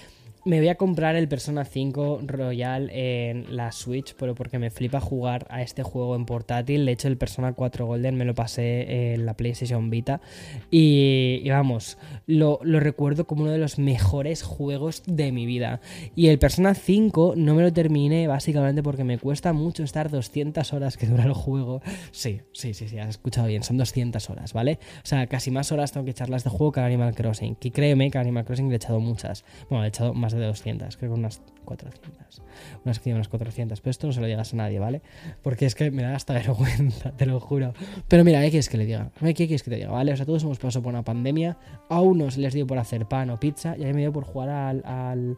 me 0.45 0.59
voy 0.59 0.67
a 0.67 0.75
comprar 0.75 1.15
el 1.15 1.27
Persona 1.27 1.65
5 1.65 2.21
Royal 2.23 2.91
en 2.91 3.55
la 3.55 3.71
Switch, 3.71 4.13
pero 4.13 4.35
porque 4.35 4.59
me 4.59 4.69
flipa 4.69 5.01
jugar 5.01 5.47
a 5.49 5.63
este 5.63 5.81
juego 5.81 6.15
en 6.15 6.27
portátil. 6.27 6.85
De 6.85 6.91
hecho, 6.91 7.07
el 7.07 7.17
Persona 7.17 7.53
4 7.53 7.87
Golden 7.87 8.15
me 8.15 8.25
lo 8.25 8.35
pasé 8.35 9.13
en 9.13 9.25
la 9.25 9.33
PlayStation 9.33 9.89
Vita. 9.89 10.21
Y, 10.69 11.49
vamos, 11.49 11.97
lo, 12.27 12.59
recuerdo 12.61 13.25
como 13.25 13.41
uno 13.41 13.51
de 13.51 13.57
los 13.57 13.79
mejores 13.79 14.43
juegos 14.43 15.01
de 15.07 15.31
mi 15.31 15.47
vida. 15.47 15.81
Y 16.15 16.27
el 16.27 16.37
Persona 16.37 16.75
5 16.75 17.33
no 17.35 17.55
me 17.55 17.63
lo 17.63 17.73
terminé 17.73 18.27
básicamente 18.27 18.83
porque 18.83 19.03
me 19.03 19.17
cuesta 19.17 19.51
mucho 19.51 19.83
estar 19.83 20.11
200 20.11 20.73
horas 20.73 20.95
que 20.95 21.07
dura 21.07 21.23
el 21.23 21.33
juego. 21.33 21.81
Sí, 22.11 22.41
sí, 22.51 22.75
sí, 22.75 22.87
sí, 22.87 22.99
has 22.99 23.09
escuchado 23.09 23.47
bien, 23.47 23.63
son 23.63 23.77
200 23.77 24.29
horas, 24.29 24.53
¿vale? 24.53 24.77
O 25.03 25.07
sea, 25.07 25.25
casi 25.25 25.49
más 25.49 25.71
horas 25.71 25.91
tengo 25.91 26.05
que 26.05 26.11
echarlas 26.11 26.43
de 26.43 26.51
juego 26.51 26.71
que 26.71 26.81
Animal 26.81 27.15
Crossing. 27.15 27.57
Y 27.63 27.71
créeme 27.71 28.11
que 28.11 28.19
Animal 28.19 28.45
Crossing 28.45 28.67
le 28.67 28.75
he 28.75 28.77
echado 28.77 28.99
muchas. 28.99 29.43
Bueno, 29.71 29.85
he 29.85 29.87
echado 29.87 30.13
más 30.13 30.34
de 30.39 30.45
200, 30.45 30.97
creo 30.97 31.13
que 31.13 31.19
unas 31.19 31.41
400. 31.65 32.41
Unas, 32.83 33.01
unas 33.05 33.27
400, 33.27 33.81
pero 33.81 33.91
esto 33.91 34.07
no 34.07 34.13
se 34.13 34.21
lo 34.21 34.27
digas 34.27 34.53
a 34.53 34.57
nadie, 34.57 34.79
¿vale? 34.79 35.01
Porque 35.41 35.65
es 35.65 35.75
que 35.75 35.91
me 35.91 36.03
da 36.03 36.15
hasta 36.15 36.33
vergüenza, 36.35 37.11
te 37.11 37.25
lo 37.25 37.39
juro. 37.39 37.73
Pero 38.07 38.23
mira, 38.23 38.41
¿qué 38.41 38.49
quieres 38.49 38.69
que 38.69 38.77
le 38.77 38.85
diga? 38.85 39.11
¿Qué 39.19 39.33
quieres 39.33 39.63
que 39.63 39.71
te 39.71 39.77
diga? 39.77 39.91
¿Vale? 39.91 40.13
O 40.13 40.17
sea, 40.17 40.25
todos 40.25 40.43
hemos 40.43 40.59
pasado 40.59 40.83
por 40.83 40.93
una 40.93 41.03
pandemia. 41.03 41.57
A 41.89 42.01
unos 42.01 42.37
les 42.37 42.53
dio 42.53 42.65
por 42.67 42.77
hacer 42.77 43.05
pan 43.07 43.29
o 43.29 43.39
pizza 43.39 43.75
y 43.77 43.83
a 43.83 43.87
mí 43.87 43.93
me 43.93 44.01
dio 44.01 44.13
por 44.13 44.23
jugar 44.23 44.49
al, 44.49 44.85
al 44.85 45.37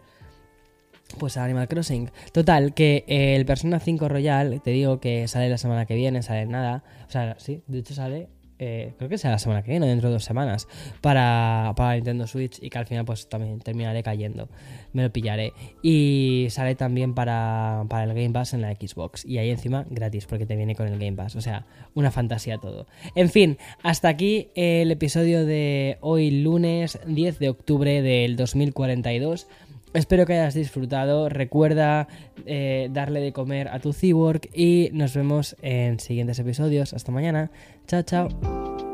pues 1.18 1.38
a 1.38 1.44
Animal 1.44 1.68
Crossing. 1.68 2.12
Total, 2.32 2.74
que 2.74 3.06
el 3.08 3.46
Persona 3.46 3.80
5 3.80 4.10
Royal, 4.10 4.62
te 4.62 4.72
digo 4.72 5.00
que 5.00 5.28
sale 5.28 5.50
la 5.50 5.58
semana 5.58 5.86
que 5.86 5.96
viene, 5.96 6.22
sale 6.22 6.46
nada. 6.46 6.84
O 7.08 7.12
sea, 7.12 7.36
sí, 7.40 7.64
de 7.68 7.80
hecho 7.80 7.94
sale 7.94 8.30
eh, 8.60 8.94
creo 8.98 9.10
que 9.10 9.18
será 9.18 9.34
la 9.34 9.40
semana 9.40 9.62
que 9.62 9.72
viene, 9.72 9.88
dentro 9.88 10.10
de 10.10 10.14
dos 10.14 10.24
semanas, 10.24 10.68
para, 11.02 11.74
para 11.76 11.96
Nintendo 11.96 12.26
Switch 12.28 12.62
y 12.62 12.70
que 12.70 12.78
al 12.78 12.88
final 12.88 13.06
pues 13.06 13.30
también 13.30 13.60
terminaré 13.60 14.04
cayendo. 14.04 14.50
Me 14.94 15.04
lo 15.04 15.12
pillaré. 15.12 15.54
Y 15.82 16.48
sale 16.50 16.76
también 16.76 17.14
para, 17.14 17.86
para 17.90 18.06
el 18.06 18.14
Game 18.14 18.32
Pass 18.32 18.54
en 18.54 18.62
la 18.62 18.74
Xbox. 18.74 19.26
Y 19.26 19.38
ahí 19.38 19.50
encima 19.50 19.86
gratis 19.90 20.26
porque 20.26 20.46
te 20.46 20.56
viene 20.56 20.76
con 20.76 20.88
el 20.88 20.98
Game 20.98 21.16
Pass. 21.16 21.36
O 21.36 21.42
sea, 21.42 21.66
una 21.94 22.12
fantasía 22.12 22.58
todo. 22.58 22.88
En 23.16 23.30
fin, 23.30 23.58
hasta 23.84 24.08
aquí 24.08 24.50
el 24.56 24.92
episodio 24.92 25.46
de 25.46 25.98
hoy 26.02 26.32
lunes 26.32 27.00
10 27.06 27.40
de 27.40 27.50
octubre 27.50 28.02
del 28.02 28.36
2042. 28.36 29.48
Espero 29.94 30.26
que 30.26 30.34
hayas 30.34 30.54
disfrutado. 30.54 31.30
Recuerda 31.30 32.08
eh, 32.46 32.90
darle 32.92 33.20
de 33.20 33.34
comer 33.34 33.68
a 33.70 33.80
tu 33.80 33.94
cyborg 33.94 34.42
y 34.54 34.90
nos 34.94 35.16
vemos 35.16 35.56
en 35.62 36.00
siguientes 36.00 36.40
episodios. 36.40 36.94
Hasta 36.94 37.12
mañana. 37.12 37.52
Chao, 37.88 38.04
chao. 38.04 38.87